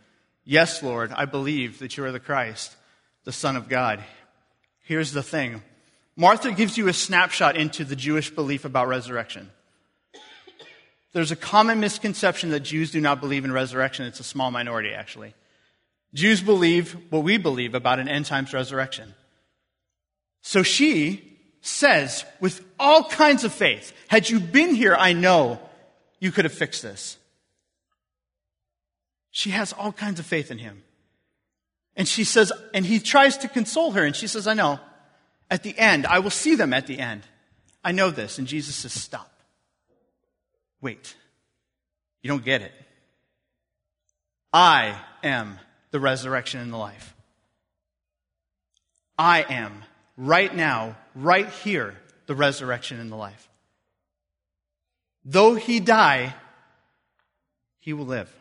Yes, 0.43 0.81
Lord, 0.81 1.12
I 1.12 1.25
believe 1.25 1.77
that 1.77 1.95
you 1.95 2.03
are 2.03 2.12
the 2.12 2.19
Christ, 2.19 2.75
the 3.25 3.31
Son 3.31 3.55
of 3.55 3.69
God. 3.69 4.03
Here's 4.85 5.12
the 5.12 5.21
thing 5.21 5.62
Martha 6.15 6.51
gives 6.51 6.79
you 6.79 6.88
a 6.88 6.93
snapshot 6.93 7.55
into 7.55 7.85
the 7.85 7.95
Jewish 7.95 8.31
belief 8.31 8.65
about 8.65 8.88
resurrection. 8.88 9.51
There's 11.13 11.29
a 11.29 11.35
common 11.35 11.79
misconception 11.79 12.49
that 12.49 12.62
Jews 12.62 12.89
do 12.89 13.01
not 13.01 13.21
believe 13.21 13.45
in 13.45 13.51
resurrection. 13.51 14.07
It's 14.07 14.19
a 14.19 14.23
small 14.23 14.49
minority, 14.49 14.93
actually. 14.93 15.35
Jews 16.15 16.41
believe 16.41 16.97
what 17.12 17.21
we 17.21 17.38
believe 17.38 17.75
about 17.75 17.99
an 17.99 18.07
end 18.07 18.25
times 18.25 18.51
resurrection. 18.51 19.13
So 20.49 20.63
she 20.63 21.38
says, 21.62 22.25
with 22.39 22.65
all 22.79 23.03
kinds 23.03 23.43
of 23.43 23.53
faith, 23.53 23.93
had 24.07 24.27
you 24.31 24.39
been 24.39 24.73
here, 24.73 24.95
I 24.95 25.13
know 25.13 25.59
you 26.19 26.31
could 26.31 26.45
have 26.45 26.53
fixed 26.55 26.81
this. 26.81 27.19
She 29.29 29.51
has 29.51 29.73
all 29.73 29.91
kinds 29.91 30.19
of 30.19 30.25
faith 30.25 30.49
in 30.49 30.57
him. 30.57 30.81
And 31.95 32.07
she 32.07 32.23
says, 32.23 32.51
and 32.73 32.83
he 32.83 32.99
tries 32.99 33.38
to 33.38 33.47
console 33.47 33.91
her, 33.91 34.03
and 34.03 34.15
she 34.15 34.25
says, 34.25 34.47
I 34.47 34.55
know. 34.55 34.79
At 35.51 35.62
the 35.62 35.77
end, 35.77 36.07
I 36.07 36.17
will 36.17 36.31
see 36.31 36.55
them 36.55 36.73
at 36.73 36.88
the 36.88 36.97
end. 36.97 37.21
I 37.83 37.91
know 37.91 38.09
this. 38.09 38.39
And 38.39 38.47
Jesus 38.47 38.75
says, 38.75 38.91
Stop. 38.91 39.31
Wait. 40.81 41.15
You 42.23 42.27
don't 42.27 42.43
get 42.43 42.63
it. 42.63 42.71
I 44.51 44.99
am 45.21 45.59
the 45.91 45.99
resurrection 45.99 46.59
and 46.59 46.73
the 46.73 46.77
life. 46.77 47.13
I 49.15 49.43
am, 49.43 49.83
right 50.19 50.53
now, 50.53 50.97
right 51.15 51.49
here, 51.49 51.95
the 52.27 52.36
resurrection 52.36 52.99
and 52.99 53.12
the 53.12 53.15
life. 53.15 53.49
Though 55.23 55.55
he 55.55 55.79
die, 55.79 56.36
he 57.79 57.93
will 57.93 58.05
live. 58.05 58.32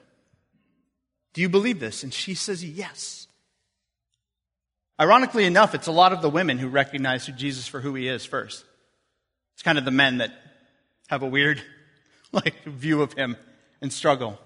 Do 1.33 1.41
you 1.41 1.49
believe 1.49 1.79
this? 1.81 2.03
And 2.03 2.13
she 2.13 2.35
says, 2.35 2.65
Yes. 2.65 3.27
Ironically 5.01 5.45
enough, 5.45 5.77
it's 5.77 5.87
a 5.87 5.93
lot 5.93 6.13
of 6.13 6.23
the 6.23 6.31
women 6.31 6.59
who 6.59 6.67
recognize 6.67 7.27
Jesus 7.27 7.69
for 7.69 7.81
who 7.81 7.95
he 7.95 8.09
is 8.09 8.25
first. 8.25 8.65
It's 9.55 9.63
kind 9.63 9.79
of 9.79 9.85
the 9.85 9.93
men 9.93 10.19
that 10.19 10.33
have 11.09 11.23
a 11.23 11.27
weird 11.27 11.63
like 12.33 12.65
view 12.65 13.03
of 13.03 13.13
him 13.13 13.37
and 13.81 13.93
struggle. 13.93 14.41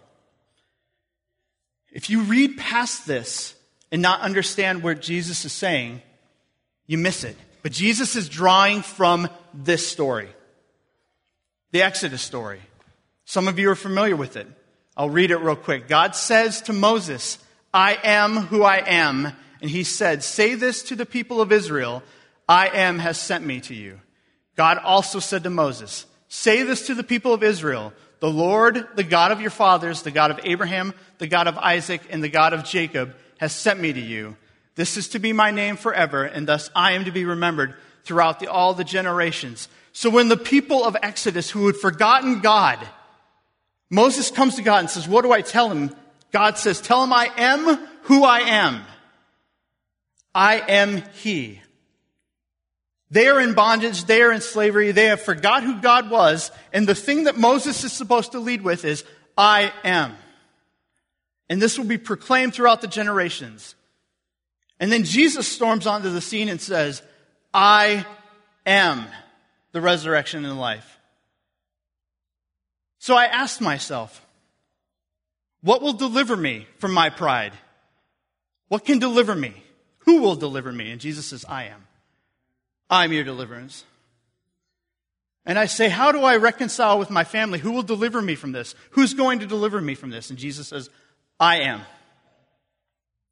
If 1.91 2.11
you 2.11 2.23
read 2.23 2.59
past 2.59 3.07
this 3.07 3.55
and 3.91 4.03
not 4.03 4.21
understand 4.21 4.83
what 4.83 5.01
Jesus 5.01 5.47
is 5.47 5.53
saying, 5.53 6.03
you 6.87 6.99
miss 6.99 7.25
it. 7.25 7.37
But 7.63 7.73
Jesus 7.73 8.17
is 8.17 8.29
drawing 8.29 8.83
from 8.83 9.29
this 9.55 9.87
story. 9.87 10.29
The 11.71 11.83
Exodus 11.83 12.23
story. 12.23 12.61
Some 13.25 13.49
of 13.49 13.59
you 13.59 13.71
are 13.71 13.77
familiar 13.77 14.17
with 14.17 14.37
it. 14.37 14.47
I'll 14.97 15.11
read 15.11 15.31
it 15.31 15.39
real 15.39 15.57
quick. 15.57 15.89
God 15.89 16.15
says 16.15 16.63
to 16.63 16.73
Moses, 16.73 17.39
I 17.73 17.99
am 18.03 18.37
who 18.37 18.63
I 18.63 18.79
am 18.79 19.33
and 19.63 19.71
he 19.71 19.85
said, 19.85 20.23
Say 20.23 20.55
this 20.57 20.83
to 20.85 20.97
the 20.97 21.07
people 21.07 21.41
of 21.41 21.53
Israel 21.53 22.03
I 22.49 22.69
am 22.69 22.99
has 22.99 23.19
sent 23.19 23.47
me 23.47 23.61
to 23.61 23.75
you. 23.75 24.01
God 24.57 24.77
also 24.79 25.21
said 25.21 25.45
to 25.45 25.51
Moses, 25.51 26.05
Say 26.29 26.65
this 26.65 26.89
to 26.89 26.95
the 26.95 27.05
people 27.05 27.33
of 27.33 27.45
Israel 27.45 27.93
The 28.19 28.31
Lord, 28.31 28.87
the 28.97 29.05
God 29.05 29.31
of 29.31 29.41
your 29.41 29.51
fathers, 29.51 30.03
the 30.03 30.11
God 30.11 30.33
of 30.33 30.41
Abraham, 30.43 30.93
the 31.19 31.29
God 31.29 31.47
of 31.47 31.57
Isaac, 31.57 32.03
and 32.11 32.23
the 32.23 32.29
God 32.29 32.53
of 32.53 32.65
Jacob, 32.65 33.15
has 33.39 33.55
sent 33.55 33.81
me 33.81 33.93
to 33.93 34.01
you. 34.01 34.37
This 34.75 34.97
is 34.97 35.09
to 35.09 35.19
be 35.19 35.33
my 35.33 35.51
name 35.51 35.77
forever, 35.77 36.25
and 36.25 36.49
thus 36.49 36.71
I 36.75 36.93
am 36.93 37.05
to 37.05 37.11
be 37.11 37.25
remembered 37.25 37.75
throughout 38.05 38.41
the, 38.41 38.49
all 38.49 38.75
the 38.75 38.85
generations. 38.85 39.69
So 39.93 40.09
when 40.09 40.29
the 40.29 40.37
people 40.37 40.85
of 40.85 40.97
Exodus 41.03 41.51
who 41.51 41.67
had 41.67 41.77
forgotten 41.77 42.41
God, 42.41 42.79
Moses 43.91 44.31
comes 44.31 44.57
to 44.57 44.63
God 44.63 44.81
and 44.81 44.91
says, 44.91 45.07
What 45.07 45.23
do 45.23 45.33
I 45.33 45.43
tell 45.43 45.69
him? 45.69 45.95
God 46.33 46.57
says, 46.57 46.81
Tell 46.81 47.05
him 47.05 47.13
I 47.13 47.31
am 47.37 47.79
who 48.03 48.25
I 48.25 48.41
am. 48.41 48.83
I 50.35 50.57
am 50.57 51.03
He. 51.15 51.61
They 53.11 53.29
are 53.29 53.39
in 53.41 53.53
bondage. 53.53 54.05
They 54.05 54.23
are 54.23 54.33
in 54.33 54.41
slavery. 54.41 54.93
They 54.93 55.07
have 55.07 55.21
forgot 55.21 55.63
who 55.63 55.81
God 55.83 56.11
was. 56.11 56.51
And 56.73 56.87
the 56.87 56.95
thing 56.95 57.25
that 57.25 57.37
Moses 57.37 57.85
is 57.85 57.93
supposed 57.93 58.33
to 58.33 58.39
lead 58.39 58.63
with 58.63 58.87
is, 58.87 59.05
I 59.37 59.71
am. 59.85 60.17
And 61.51 61.61
this 61.61 61.77
will 61.77 61.85
be 61.85 61.99
proclaimed 61.99 62.55
throughout 62.55 62.81
the 62.81 62.87
generations. 62.87 63.75
And 64.83 64.91
then 64.91 65.05
Jesus 65.05 65.47
storms 65.47 65.87
onto 65.87 66.11
the 66.11 66.21
scene 66.21 66.49
and 66.49 66.61
says, 66.61 67.03
I 67.55 68.05
am 68.67 69.07
the 69.71 69.81
resurrection 69.81 70.45
and 70.45 70.59
life. 70.59 70.99
So 72.99 73.15
I 73.15 73.27
asked 73.27 73.61
myself, 73.61 74.27
what 75.61 75.83
will 75.83 75.93
deliver 75.93 76.37
me 76.37 76.67
from 76.79 76.93
my 76.93 77.11
pride? 77.11 77.53
What 78.67 78.85
can 78.85 78.99
deliver 78.99 79.37
me? 79.37 79.55
Who 79.99 80.21
will 80.21 80.35
deliver 80.35 80.73
me? 80.73 80.91
And 80.91 81.01
Jesus 81.01 81.27
says, 81.27 81.45
I 81.49 81.67
am. 81.67 81.87
I'm 82.91 83.13
your 83.13 83.23
deliverance. 83.23 83.85
And 85.47 85.61
I 85.61 85.67
say, 85.67 85.91
How 85.91 86.11
do 86.11 86.23
I 86.23 86.39
reconcile 86.39 86.99
with 86.99 87.09
my 87.09 87.23
family? 87.23 87.61
Who 87.61 87.71
will 87.71 87.85
deliver 87.85 88.21
me 88.21 88.35
from 88.35 88.51
this? 88.51 88.75
Who's 88.91 89.15
going 89.15 89.39
to 89.41 89.47
deliver 89.47 89.81
me 89.81 89.95
from 89.95 90.11
this? 90.11 90.31
And 90.31 90.39
Jesus 90.41 90.67
says, 90.67 90.91
I 91.39 91.61
am. 91.61 91.83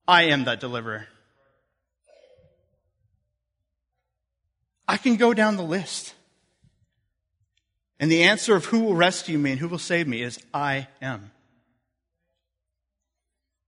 I 0.06 0.24
am 0.26 0.44
that 0.44 0.60
deliverer. 0.60 1.08
I 4.90 4.96
can 4.96 5.14
go 5.14 5.32
down 5.32 5.56
the 5.56 5.62
list. 5.62 6.14
And 8.00 8.10
the 8.10 8.24
answer 8.24 8.56
of 8.56 8.64
who 8.64 8.80
will 8.80 8.96
rescue 8.96 9.38
me 9.38 9.52
and 9.52 9.60
who 9.60 9.68
will 9.68 9.78
save 9.78 10.08
me 10.08 10.20
is 10.20 10.40
I 10.52 10.88
am. 11.00 11.30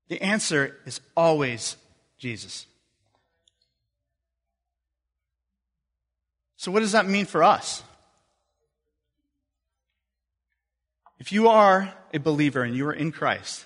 The 0.08 0.20
answer 0.20 0.78
is 0.84 1.00
always 1.16 1.76
Jesus. 2.18 2.66
So, 6.56 6.72
what 6.72 6.80
does 6.80 6.90
that 6.90 7.06
mean 7.06 7.26
for 7.26 7.44
us? 7.44 7.84
If 11.20 11.30
you 11.30 11.46
are 11.50 11.94
a 12.12 12.18
believer 12.18 12.64
and 12.64 12.74
you 12.74 12.88
are 12.88 12.92
in 12.92 13.12
Christ, 13.12 13.64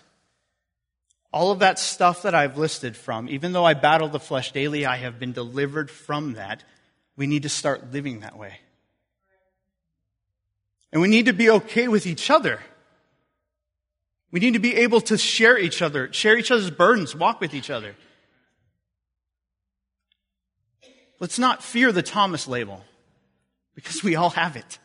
all 1.32 1.52
of 1.52 1.60
that 1.60 1.78
stuff 1.78 2.20
that 2.20 2.34
I've 2.34 2.58
listed 2.58 2.98
from, 2.98 3.30
even 3.30 3.52
though 3.52 3.64
I 3.64 3.72
battle 3.72 4.10
the 4.10 4.20
flesh 4.20 4.52
daily, 4.52 4.84
I 4.84 4.96
have 4.96 5.18
been 5.18 5.32
delivered 5.32 5.90
from 5.90 6.34
that. 6.34 6.62
We 7.16 7.26
need 7.26 7.44
to 7.44 7.48
start 7.48 7.92
living 7.92 8.20
that 8.20 8.38
way. 8.38 8.58
And 10.92 11.02
we 11.02 11.08
need 11.08 11.26
to 11.26 11.32
be 11.32 11.50
okay 11.50 11.88
with 11.88 12.06
each 12.06 12.30
other. 12.30 12.60
We 14.30 14.40
need 14.40 14.54
to 14.54 14.58
be 14.58 14.76
able 14.76 15.00
to 15.02 15.16
share 15.16 15.58
each 15.58 15.82
other, 15.82 16.12
share 16.12 16.36
each 16.36 16.50
other's 16.50 16.70
burdens, 16.70 17.14
walk 17.14 17.40
with 17.40 17.54
each 17.54 17.70
other. 17.70 17.96
Let's 21.18 21.38
not 21.38 21.62
fear 21.62 21.92
the 21.92 22.02
Thomas 22.02 22.46
label 22.46 22.84
because 23.74 24.02
we 24.02 24.16
all 24.16 24.30
have 24.30 24.56
it. 24.56 24.78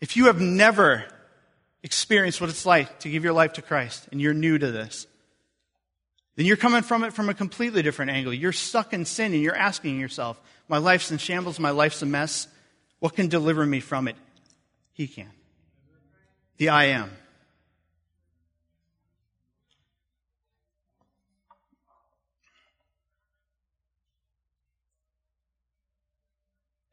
If 0.00 0.16
you 0.16 0.26
have 0.26 0.40
never 0.40 1.04
experienced 1.82 2.40
what 2.40 2.50
it's 2.50 2.66
like 2.66 3.00
to 3.00 3.10
give 3.10 3.24
your 3.24 3.32
life 3.32 3.54
to 3.54 3.62
Christ 3.62 4.08
and 4.10 4.20
you're 4.20 4.34
new 4.34 4.58
to 4.58 4.70
this, 4.72 5.06
then 6.36 6.46
you're 6.46 6.56
coming 6.56 6.82
from 6.82 7.04
it 7.04 7.12
from 7.12 7.28
a 7.28 7.34
completely 7.34 7.82
different 7.82 8.10
angle. 8.10 8.34
You're 8.34 8.52
stuck 8.52 8.92
in 8.92 9.04
sin 9.04 9.32
and 9.32 9.42
you're 9.42 9.56
asking 9.56 10.00
yourself, 10.00 10.40
my 10.68 10.78
life's 10.78 11.10
in 11.10 11.18
shambles, 11.18 11.60
my 11.60 11.70
life's 11.70 12.02
a 12.02 12.06
mess. 12.06 12.48
What 12.98 13.14
can 13.14 13.28
deliver 13.28 13.64
me 13.64 13.80
from 13.80 14.08
it? 14.08 14.16
He 14.92 15.06
can. 15.06 15.30
The 16.56 16.70
I 16.70 16.84
am. 16.84 17.10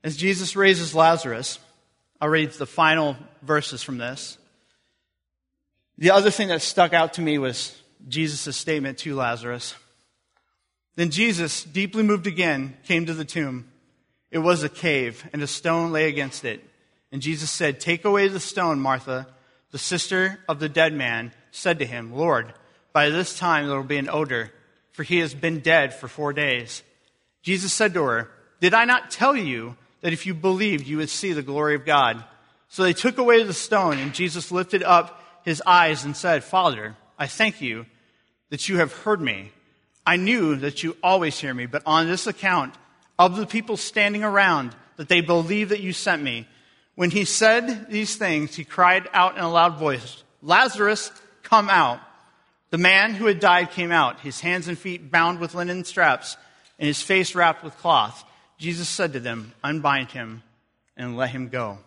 As 0.03 0.17
Jesus 0.17 0.55
raises 0.55 0.95
Lazarus, 0.95 1.59
I'll 2.19 2.29
read 2.29 2.51
the 2.51 2.65
final 2.65 3.15
verses 3.41 3.83
from 3.83 3.97
this. 3.97 4.37
The 5.97 6.11
other 6.11 6.31
thing 6.31 6.47
that 6.47 6.61
stuck 6.61 6.93
out 6.93 7.13
to 7.13 7.21
me 7.21 7.37
was 7.37 7.75
Jesus' 8.07 8.55
statement 8.55 8.97
to 8.99 9.15
Lazarus. 9.15 9.75
Then 10.95 11.09
Jesus, 11.09 11.63
deeply 11.63 12.03
moved 12.03 12.27
again, 12.27 12.77
came 12.83 13.05
to 13.05 13.13
the 13.13 13.25
tomb. 13.25 13.71
It 14.29 14.39
was 14.39 14.63
a 14.63 14.69
cave, 14.69 15.27
and 15.33 15.41
a 15.41 15.47
stone 15.47 15.91
lay 15.91 16.07
against 16.07 16.45
it. 16.45 16.63
And 17.11 17.21
Jesus 17.21 17.49
said, 17.49 17.79
Take 17.79 18.05
away 18.05 18.27
the 18.27 18.39
stone, 18.39 18.79
Martha. 18.79 19.27
The 19.71 19.77
sister 19.77 20.39
of 20.47 20.59
the 20.59 20.69
dead 20.69 20.93
man 20.93 21.31
said 21.51 21.79
to 21.79 21.85
him, 21.85 22.13
Lord, 22.13 22.53
by 22.93 23.09
this 23.09 23.37
time 23.37 23.67
there 23.67 23.77
will 23.77 23.83
be 23.83 23.97
an 23.97 24.09
odor, 24.09 24.51
for 24.91 25.03
he 25.03 25.19
has 25.19 25.33
been 25.33 25.59
dead 25.59 25.93
for 25.93 26.07
four 26.07 26.33
days. 26.33 26.83
Jesus 27.41 27.73
said 27.73 27.93
to 27.93 28.03
her, 28.03 28.31
Did 28.59 28.73
I 28.73 28.85
not 28.85 29.11
tell 29.11 29.35
you 29.35 29.75
that 30.01 30.13
if 30.13 30.25
you 30.25 30.33
believed, 30.33 30.87
you 30.87 30.97
would 30.97 31.09
see 31.09 31.33
the 31.33 31.41
glory 31.41 31.75
of 31.75 31.85
God? 31.85 32.23
So 32.67 32.83
they 32.83 32.93
took 32.93 33.17
away 33.17 33.43
the 33.43 33.53
stone, 33.53 33.97
and 33.97 34.13
Jesus 34.13 34.51
lifted 34.51 34.83
up 34.83 35.21
his 35.43 35.61
eyes 35.65 36.05
and 36.05 36.15
said, 36.15 36.43
Father, 36.43 36.95
I 37.21 37.27
thank 37.27 37.61
you 37.61 37.85
that 38.49 38.67
you 38.67 38.77
have 38.77 38.91
heard 38.93 39.21
me. 39.21 39.51
I 40.07 40.15
knew 40.15 40.55
that 40.55 40.81
you 40.81 40.97
always 41.03 41.37
hear 41.37 41.53
me, 41.53 41.67
but 41.67 41.83
on 41.85 42.07
this 42.07 42.25
account 42.25 42.73
of 43.19 43.37
the 43.37 43.45
people 43.45 43.77
standing 43.77 44.23
around, 44.23 44.75
that 44.95 45.07
they 45.07 45.21
believe 45.21 45.69
that 45.69 45.81
you 45.81 45.93
sent 45.93 46.23
me. 46.23 46.47
When 46.95 47.11
he 47.11 47.25
said 47.25 47.91
these 47.91 48.15
things, 48.15 48.55
he 48.55 48.63
cried 48.63 49.07
out 49.13 49.37
in 49.37 49.43
a 49.43 49.51
loud 49.51 49.77
voice, 49.77 50.23
Lazarus, 50.41 51.11
come 51.43 51.69
out. 51.69 51.99
The 52.71 52.79
man 52.79 53.13
who 53.13 53.27
had 53.27 53.39
died 53.39 53.69
came 53.69 53.91
out, 53.91 54.21
his 54.21 54.39
hands 54.39 54.67
and 54.67 54.75
feet 54.75 55.11
bound 55.11 55.39
with 55.39 55.53
linen 55.53 55.83
straps, 55.83 56.37
and 56.79 56.87
his 56.87 57.03
face 57.03 57.35
wrapped 57.35 57.63
with 57.63 57.77
cloth. 57.77 58.25
Jesus 58.57 58.89
said 58.89 59.13
to 59.13 59.19
them, 59.19 59.53
Unbind 59.63 60.09
him 60.09 60.41
and 60.97 61.15
let 61.15 61.29
him 61.29 61.49
go. 61.49 61.77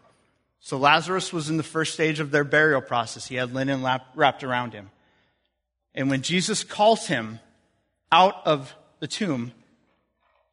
So 0.61 0.77
Lazarus 0.77 1.33
was 1.33 1.51
in 1.51 1.57
the 1.57 1.65
first 1.65 1.95
stage 1.95 2.21
of 2.21 2.31
their 2.31 2.45
burial 2.45 2.81
process. 2.81 3.27
He 3.27 3.35
had 3.35 3.53
linen 3.53 3.85
wrapped 4.15 4.45
around 4.45 4.75
him. 4.75 4.91
And 5.95 6.11
when 6.11 6.23
Jesus 6.23 6.65
calls 6.65 7.07
him 7.07 7.41
out 8.11 8.47
of 8.47 8.75
the 9.01 9.07
tomb, 9.07 9.53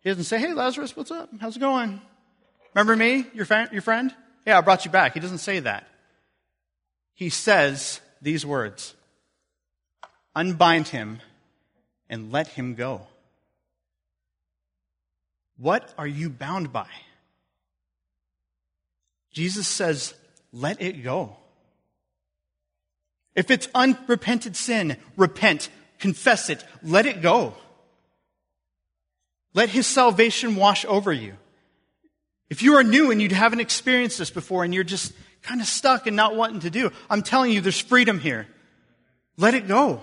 he 0.01 0.09
doesn't 0.09 0.25
say, 0.25 0.39
Hey, 0.39 0.53
Lazarus, 0.53 0.95
what's 0.95 1.11
up? 1.11 1.29
How's 1.39 1.57
it 1.57 1.59
going? 1.59 2.01
Remember 2.73 2.95
me, 2.95 3.25
your, 3.33 3.45
fa- 3.45 3.69
your 3.71 3.81
friend? 3.81 4.13
Yeah, 4.45 4.57
I 4.57 4.61
brought 4.61 4.85
you 4.85 4.91
back. 4.91 5.13
He 5.13 5.19
doesn't 5.19 5.39
say 5.39 5.59
that. 5.59 5.87
He 7.13 7.29
says 7.29 8.01
these 8.21 8.45
words 8.45 8.95
Unbind 10.35 10.87
him 10.87 11.19
and 12.09 12.31
let 12.31 12.47
him 12.47 12.75
go. 12.75 13.07
What 15.57 15.93
are 15.97 16.07
you 16.07 16.29
bound 16.29 16.73
by? 16.73 16.87
Jesus 19.31 19.67
says, 19.67 20.13
Let 20.51 20.81
it 20.81 21.03
go. 21.03 21.37
If 23.35 23.49
it's 23.49 23.67
unrepented 23.73 24.55
sin, 24.55 24.97
repent, 25.15 25.69
confess 25.99 26.49
it, 26.49 26.63
let 26.83 27.05
it 27.05 27.21
go. 27.21 27.53
Let 29.53 29.69
his 29.69 29.87
salvation 29.87 30.55
wash 30.55 30.85
over 30.85 31.11
you. 31.11 31.35
If 32.49 32.61
you 32.61 32.75
are 32.75 32.83
new 32.83 33.11
and 33.11 33.21
you 33.21 33.29
haven't 33.29 33.61
experienced 33.61 34.17
this 34.17 34.29
before 34.29 34.63
and 34.63 34.73
you're 34.73 34.83
just 34.83 35.13
kind 35.41 35.61
of 35.61 35.67
stuck 35.67 36.07
and 36.07 36.15
not 36.15 36.35
wanting 36.35 36.61
to 36.61 36.69
do, 36.69 36.91
I'm 37.09 37.21
telling 37.21 37.51
you, 37.51 37.61
there's 37.61 37.79
freedom 37.79 38.19
here. 38.19 38.47
Let 39.37 39.53
it 39.53 39.67
go. 39.67 40.01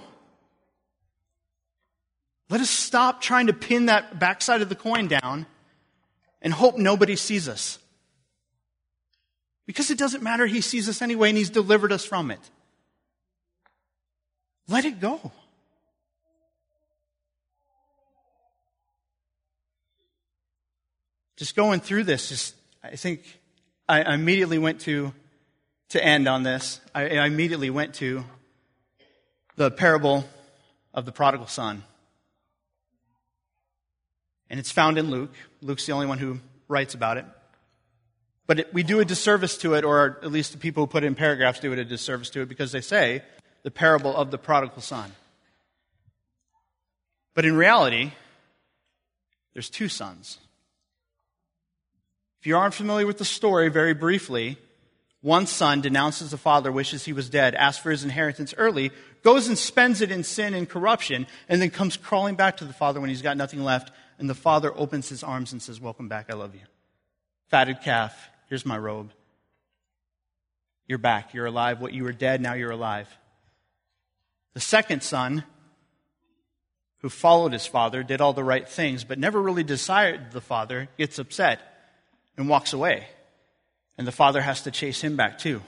Let 2.51 2.61
us 2.63 2.71
stop 2.71 3.21
trying 3.21 3.49
to 3.49 3.53
pin 3.53 3.87
that 3.87 4.19
backside 4.19 4.63
of 4.63 4.71
the 4.71 4.75
coin 4.75 5.09
down 5.09 5.47
and 6.41 6.53
hope 6.53 6.79
nobody 6.79 7.17
sees 7.17 7.49
us. 7.49 7.79
Because 9.67 9.91
it 9.91 9.99
doesn't 9.99 10.23
matter, 10.23 10.47
he 10.47 10.63
sees 10.63 10.89
us 10.89 11.03
anyway 11.03 11.29
and 11.29 11.37
he's 11.37 11.51
delivered 11.51 11.93
us 11.93 12.07
from 12.07 12.31
it. 12.31 12.41
Let 14.69 14.85
it 14.85 15.01
go. 15.01 15.33
Just 21.37 21.57
going 21.57 21.81
through 21.81 22.05
this, 22.05 22.29
just 22.29 22.55
I 22.83 22.97
think 22.97 23.23
I, 23.89 24.13
immediately 24.13 24.59
went 24.59 24.81
to 24.81 25.15
to 25.91 26.05
end 26.05 26.29
on 26.29 26.43
this. 26.43 26.81
I, 26.95 27.09
I 27.17 27.27
immediately 27.27 27.71
went 27.71 27.95
to 27.95 28.25
the 29.57 29.71
parable 29.71 30.29
of 30.93 31.07
the 31.07 31.13
prodigal 31.13 31.47
son. 31.47 31.85
And 34.51 34.61
it's 34.61 34.71
found 34.71 34.99
in 34.99 35.11
Luke. 35.11 35.33
Luke's 35.63 35.87
the 35.87 35.93
only 35.93 36.07
one 36.07 36.19
who 36.19 36.41
writes 36.69 36.95
about 36.95 37.17
it. 37.17 37.25
But 38.47 38.61
it, 38.61 38.75
we 38.75 38.83
do 38.83 39.01
a 39.01 39.05
disservice 39.05 39.57
to 39.59 39.75
it, 39.75 39.85
or 39.85 40.19
at 40.23 40.33
least 40.33 40.53
the 40.53 40.59
people 40.59 40.83
who 40.83 40.87
put 40.89 41.05
it 41.05 41.07
in 41.07 41.15
paragraphs 41.15 41.61
do 41.61 41.73
it 41.73 41.79
a 41.79 41.85
disservice 41.85 42.31
to 42.31 42.43
it 42.43 42.49
because 42.49 42.73
they 42.73 42.81
say 42.81 43.23
the 43.63 43.71
parable 43.71 44.15
of 44.17 44.31
the 44.31 44.39
prodigal 44.39 44.83
son. 44.83 45.13
But 47.35 47.45
in 47.45 47.57
reality, 47.57 48.13
there's 49.53 49.71
two 49.71 49.89
sons. 49.89 50.39
If 52.41 52.47
you 52.47 52.57
aren't 52.57 52.75
familiar 52.75 53.07
with 53.07 53.19
the 53.19 53.25
story, 53.25 53.69
very 53.69 53.95
briefly, 53.95 54.59
one 55.21 55.47
son 55.47 55.81
denounces 55.81 56.31
the 56.31 56.37
father, 56.37 56.71
wishes 56.71 57.05
he 57.05 57.13
was 57.13 57.29
dead, 57.29 57.55
asks 57.55 57.83
for 57.83 57.91
his 57.91 58.05
inheritance 58.05 58.55
early, 58.57 58.93
goes 59.23 59.49
and 59.49 59.59
spends 59.59 60.01
it 60.01 60.13
in 60.13 60.23
sin 60.23 60.55
and 60.55 60.69
corruption, 60.69 61.27
and 61.49 61.61
then 61.61 61.71
comes 61.71 61.97
crawling 61.97 62.37
back 62.37 62.57
to 62.59 62.65
the 62.65 62.73
father 62.73 63.01
when 63.01 63.11
he's 63.11 63.23
got 63.23 63.37
nothing 63.37 63.63
left, 63.65 63.91
And 64.21 64.29
the 64.29 64.35
father 64.35 64.73
opens 64.77 65.09
his 65.09 65.23
arms 65.23 65.53
and 65.53 65.63
says, 65.63 65.81
Welcome 65.81 66.09
back, 66.09 66.27
I 66.29 66.35
love 66.35 66.55
you. 66.55 66.63
Fatted 67.49 67.83
calf, 67.83 68.31
here's 68.49 68.67
my 68.67 68.77
robe. 68.77 69.13
You're 70.89 70.99
back, 70.99 71.35
you're 71.35 71.47
alive. 71.47 71.81
What 71.81 71.93
you 71.93 72.03
were 72.03 72.13
dead, 72.13 72.41
now 72.41 72.55
you're 72.55 72.73
alive. 72.73 73.09
The 74.59 74.63
second 74.63 75.05
son, 75.05 75.45
who 77.01 77.09
followed 77.09 77.53
his 77.53 77.65
father, 77.65 78.03
did 78.03 78.21
all 78.21 78.33
the 78.33 78.43
right 78.43 78.69
things, 78.69 79.05
but 79.05 79.17
never 79.17 79.41
really 79.41 79.63
desired 79.63 80.33
the 80.33 80.41
father, 80.41 80.89
gets 80.99 81.21
upset 81.21 81.61
and 82.37 82.49
walks 82.49 82.73
away. 82.73 83.07
And 83.97 84.05
the 84.05 84.11
father 84.11 84.41
has 84.41 84.63
to 84.63 84.73
chase 84.73 85.01
him 85.01 85.15
back 85.15 85.39
too. 85.39 85.63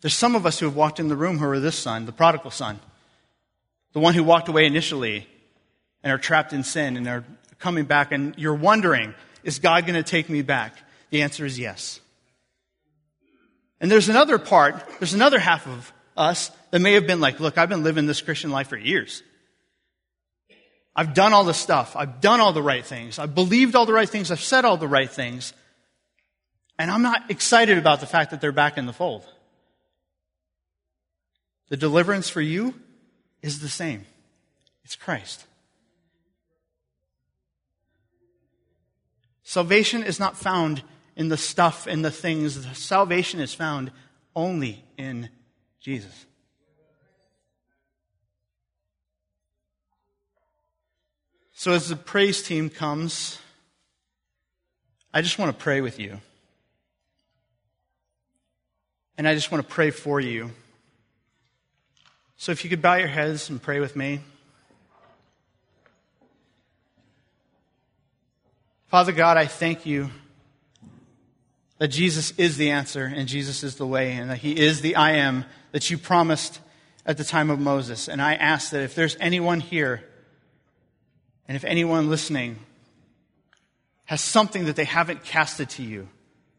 There's 0.00 0.14
some 0.14 0.36
of 0.36 0.46
us 0.46 0.60
who 0.60 0.66
have 0.66 0.76
walked 0.76 1.00
in 1.00 1.08
the 1.08 1.16
room 1.16 1.38
who 1.38 1.46
are 1.46 1.58
this 1.58 1.74
son, 1.74 2.06
the 2.06 2.12
prodigal 2.12 2.52
son, 2.52 2.78
the 3.94 3.98
one 3.98 4.14
who 4.14 4.22
walked 4.22 4.48
away 4.48 4.64
initially 4.64 5.26
and 6.04 6.12
are 6.12 6.18
trapped 6.18 6.52
in 6.52 6.62
sin 6.62 6.96
and 6.96 7.08
are 7.08 7.24
coming 7.58 7.84
back, 7.84 8.12
and 8.12 8.38
you're 8.38 8.54
wondering, 8.54 9.12
is 9.42 9.58
God 9.58 9.86
going 9.86 10.00
to 10.00 10.08
take 10.08 10.28
me 10.28 10.42
back? 10.42 10.76
The 11.10 11.22
answer 11.22 11.44
is 11.44 11.58
yes. 11.58 11.98
And 13.80 13.90
there's 13.90 14.08
another 14.08 14.38
part, 14.38 14.76
there's 15.00 15.14
another 15.14 15.40
half 15.40 15.66
of 15.66 15.92
us 16.16 16.52
that 16.74 16.80
may 16.80 16.94
have 16.94 17.06
been 17.06 17.20
like, 17.20 17.38
look, 17.38 17.56
I've 17.56 17.68
been 17.68 17.84
living 17.84 18.06
this 18.06 18.20
Christian 18.20 18.50
life 18.50 18.66
for 18.66 18.76
years. 18.76 19.22
I've 20.96 21.14
done 21.14 21.32
all 21.32 21.44
the 21.44 21.54
stuff. 21.54 21.94
I've 21.94 22.20
done 22.20 22.40
all 22.40 22.52
the 22.52 22.64
right 22.64 22.84
things. 22.84 23.20
I've 23.20 23.32
believed 23.32 23.76
all 23.76 23.86
the 23.86 23.92
right 23.92 24.08
things. 24.08 24.32
I've 24.32 24.40
said 24.40 24.64
all 24.64 24.76
the 24.76 24.88
right 24.88 25.08
things. 25.08 25.52
And 26.76 26.90
I'm 26.90 27.02
not 27.02 27.30
excited 27.30 27.78
about 27.78 28.00
the 28.00 28.08
fact 28.08 28.32
that 28.32 28.40
they're 28.40 28.50
back 28.50 28.76
in 28.76 28.86
the 28.86 28.92
fold. 28.92 29.24
The 31.68 31.76
deliverance 31.76 32.28
for 32.28 32.40
you 32.40 32.74
is 33.40 33.60
the 33.60 33.68
same. 33.68 34.04
It's 34.84 34.96
Christ. 34.96 35.46
Salvation 39.44 40.02
is 40.02 40.18
not 40.18 40.36
found 40.36 40.82
in 41.14 41.28
the 41.28 41.36
stuff 41.36 41.86
and 41.86 42.04
the 42.04 42.10
things. 42.10 42.66
Salvation 42.76 43.38
is 43.38 43.54
found 43.54 43.92
only 44.34 44.84
in 44.98 45.28
Jesus. 45.80 46.26
So, 51.64 51.72
as 51.72 51.88
the 51.88 51.96
praise 51.96 52.42
team 52.42 52.68
comes, 52.68 53.38
I 55.14 55.22
just 55.22 55.38
want 55.38 55.50
to 55.50 55.56
pray 55.56 55.80
with 55.80 55.98
you. 55.98 56.20
And 59.16 59.26
I 59.26 59.34
just 59.34 59.50
want 59.50 59.66
to 59.66 59.74
pray 59.74 59.90
for 59.90 60.20
you. 60.20 60.50
So, 62.36 62.52
if 62.52 62.64
you 62.64 62.68
could 62.68 62.82
bow 62.82 62.96
your 62.96 63.08
heads 63.08 63.48
and 63.48 63.62
pray 63.62 63.80
with 63.80 63.96
me. 63.96 64.20
Father 68.88 69.12
God, 69.12 69.38
I 69.38 69.46
thank 69.46 69.86
you 69.86 70.10
that 71.78 71.88
Jesus 71.88 72.32
is 72.32 72.58
the 72.58 72.72
answer 72.72 73.06
and 73.06 73.26
Jesus 73.26 73.62
is 73.62 73.76
the 73.76 73.86
way 73.86 74.12
and 74.12 74.28
that 74.28 74.36
He 74.40 74.54
is 74.60 74.82
the 74.82 74.96
I 74.96 75.12
am 75.12 75.46
that 75.72 75.88
you 75.88 75.96
promised 75.96 76.60
at 77.06 77.16
the 77.16 77.24
time 77.24 77.48
of 77.48 77.58
Moses. 77.58 78.06
And 78.06 78.20
I 78.20 78.34
ask 78.34 78.70
that 78.72 78.82
if 78.82 78.94
there's 78.94 79.16
anyone 79.18 79.60
here 79.60 80.04
and 81.48 81.56
if 81.56 81.64
anyone 81.64 82.08
listening 82.08 82.58
has 84.04 84.20
something 84.20 84.66
that 84.66 84.76
they 84.76 84.84
haven't 84.84 85.24
casted 85.24 85.70
to 85.70 85.82
you, 85.82 86.08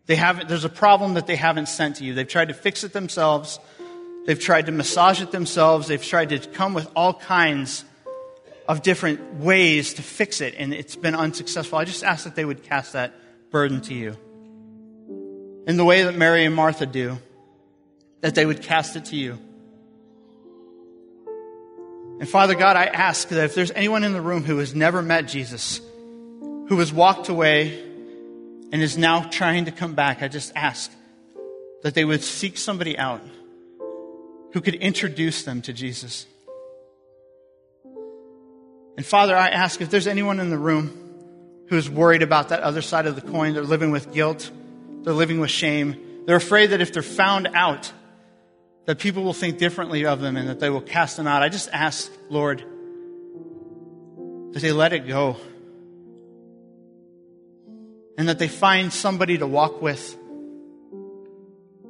they 0.06 0.16
haven't, 0.16 0.48
there's 0.48 0.66
a 0.66 0.70
problem 0.70 1.16
that 1.16 1.28
they 1.28 1.36
haven't 1.36 1.68
sent 1.68 1.98
to 1.98 2.04
you. 2.04 2.14
They've 2.14 2.28
tried 2.28 2.50
to 2.50 2.54
fix 2.54 2.84
it 2.84 2.94
themselves. 2.94 3.60
They've 4.26 4.40
tried 4.40 4.68
to 4.68 4.72
massage 4.72 5.22
it 5.22 5.32
themselves. 5.32 5.88
They've 5.88 6.04
tried 6.04 6.30
to 6.30 6.40
come 6.40 6.74
with 6.74 6.90
all 6.96 7.14
kinds 7.14 7.86
of 8.68 8.82
different 8.82 9.36
ways 9.36 9.96
to 9.96 10.02
fix 10.02 10.42
it, 10.42 10.56
and 10.58 10.74
it's 10.74 10.96
been 10.96 11.16
unsuccessful. 11.16 11.78
I 11.78 11.86
just 11.86 12.04
ask 12.04 12.24
that 12.24 12.36
they 12.36 12.46
would 12.46 12.64
cast 12.64 12.94
that 12.94 13.14
burden 13.52 13.82
to 13.82 13.94
you. 13.94 14.18
In 15.68 15.78
the 15.78 15.86
way 15.86 16.04
that 16.04 16.16
Mary 16.16 16.46
and 16.46 16.56
Martha 16.56 16.86
do, 16.86 17.18
that 18.22 18.36
they 18.36 18.46
would 18.46 18.62
cast 18.62 18.96
it 18.96 19.06
to 19.06 19.16
you. 19.16 19.38
And 22.18 22.30
Father 22.30 22.56
God, 22.56 22.78
I 22.78 22.86
ask 22.86 23.28
that 23.28 23.44
if 23.44 23.56
there's 23.56 23.72
anyone 23.72 24.04
in 24.04 24.14
the 24.14 24.22
room 24.22 24.44
who 24.44 24.58
has 24.60 24.74
never 24.74 25.02
met 25.02 25.28
Jesus, 25.28 25.82
who 26.68 26.80
has 26.80 26.94
walked 26.94 27.28
away 27.28 27.84
and 28.72 28.82
is 28.82 28.98
now 28.98 29.24
trying 29.24 29.66
to 29.66 29.72
come 29.72 29.96
back, 29.96 30.22
I 30.22 30.30
just 30.30 30.54
ask 30.56 30.92
that 31.84 31.94
they 31.94 32.06
would 32.06 32.24
seek 32.24 32.58
somebody 32.58 32.98
out 32.98 33.22
who 34.54 34.62
could 34.62 34.76
introduce 34.76 35.44
them 35.44 35.62
to 35.64 35.74
Jesus. 35.74 36.26
And 38.96 39.06
Father, 39.06 39.36
I 39.36 39.50
ask 39.50 39.82
if 39.82 39.90
there's 39.90 40.08
anyone 40.08 40.40
in 40.40 40.50
the 40.50 40.58
room 40.58 41.66
who 41.68 41.76
is 41.76 41.90
worried 41.90 42.22
about 42.22 42.50
that 42.50 42.62
other 42.62 42.82
side 42.82 43.08
of 43.08 43.16
the 43.16 43.22
coin, 43.22 43.54
they're 43.54 43.64
living 43.64 43.92
with 43.92 44.14
guilt, 44.14 44.50
they're 45.04 45.14
living 45.14 45.42
with 45.42 45.52
shame, 45.52 46.24
they're 46.26 46.38
afraid 46.38 46.68
that 46.68 46.80
if 46.80 46.94
they're 46.94 47.04
found 47.04 47.50
out, 47.54 47.92
that 48.86 49.00
people 49.00 49.24
will 49.24 49.34
think 49.34 49.58
differently 49.58 50.06
of 50.06 50.22
them 50.22 50.38
and 50.38 50.48
that 50.48 50.60
they 50.60 50.70
will 50.70 50.82
cast 50.82 51.18
them 51.18 51.28
out. 51.28 51.42
I 51.42 51.50
just 51.50 51.70
ask, 51.72 52.12
Lord, 52.30 52.64
that 54.52 54.60
they 54.62 54.72
let 54.72 54.94
it 54.94 55.08
go. 55.08 55.38
And 58.18 58.30
that 58.30 58.40
they 58.40 58.48
find 58.48 58.94
somebody 58.94 59.38
to 59.40 59.48
walk 59.48 59.82
with. 59.82 60.16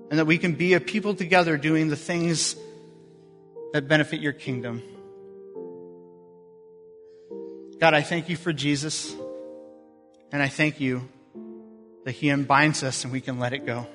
And 0.10 0.20
that 0.20 0.26
we 0.26 0.38
can 0.38 0.56
be 0.56 0.74
a 0.74 0.80
people 0.80 1.14
together 1.14 1.58
doing 1.58 1.90
the 1.90 1.96
things 1.96 2.56
that 3.74 3.88
benefit 3.88 4.22
your 4.22 4.34
kingdom. 4.34 4.82
God, 7.80 7.94
I 7.94 8.02
thank 8.02 8.30
you 8.30 8.38
for 8.38 8.54
Jesus. 8.54 9.14
And 10.32 10.42
I 10.42 10.48
thank 10.48 10.80
you 10.80 11.08
that 12.06 12.14
he 12.14 12.30
unbinds 12.30 12.84
us 12.84 13.04
and 13.04 13.12
we 13.12 13.20
can 13.20 13.38
let 13.38 13.54
it 13.54 13.66
go. 13.66 13.86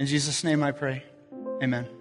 In 0.00 0.06
Jesus' 0.06 0.42
name 0.42 0.62
I 0.62 0.72
pray. 0.72 1.04
Amen. 1.60 1.97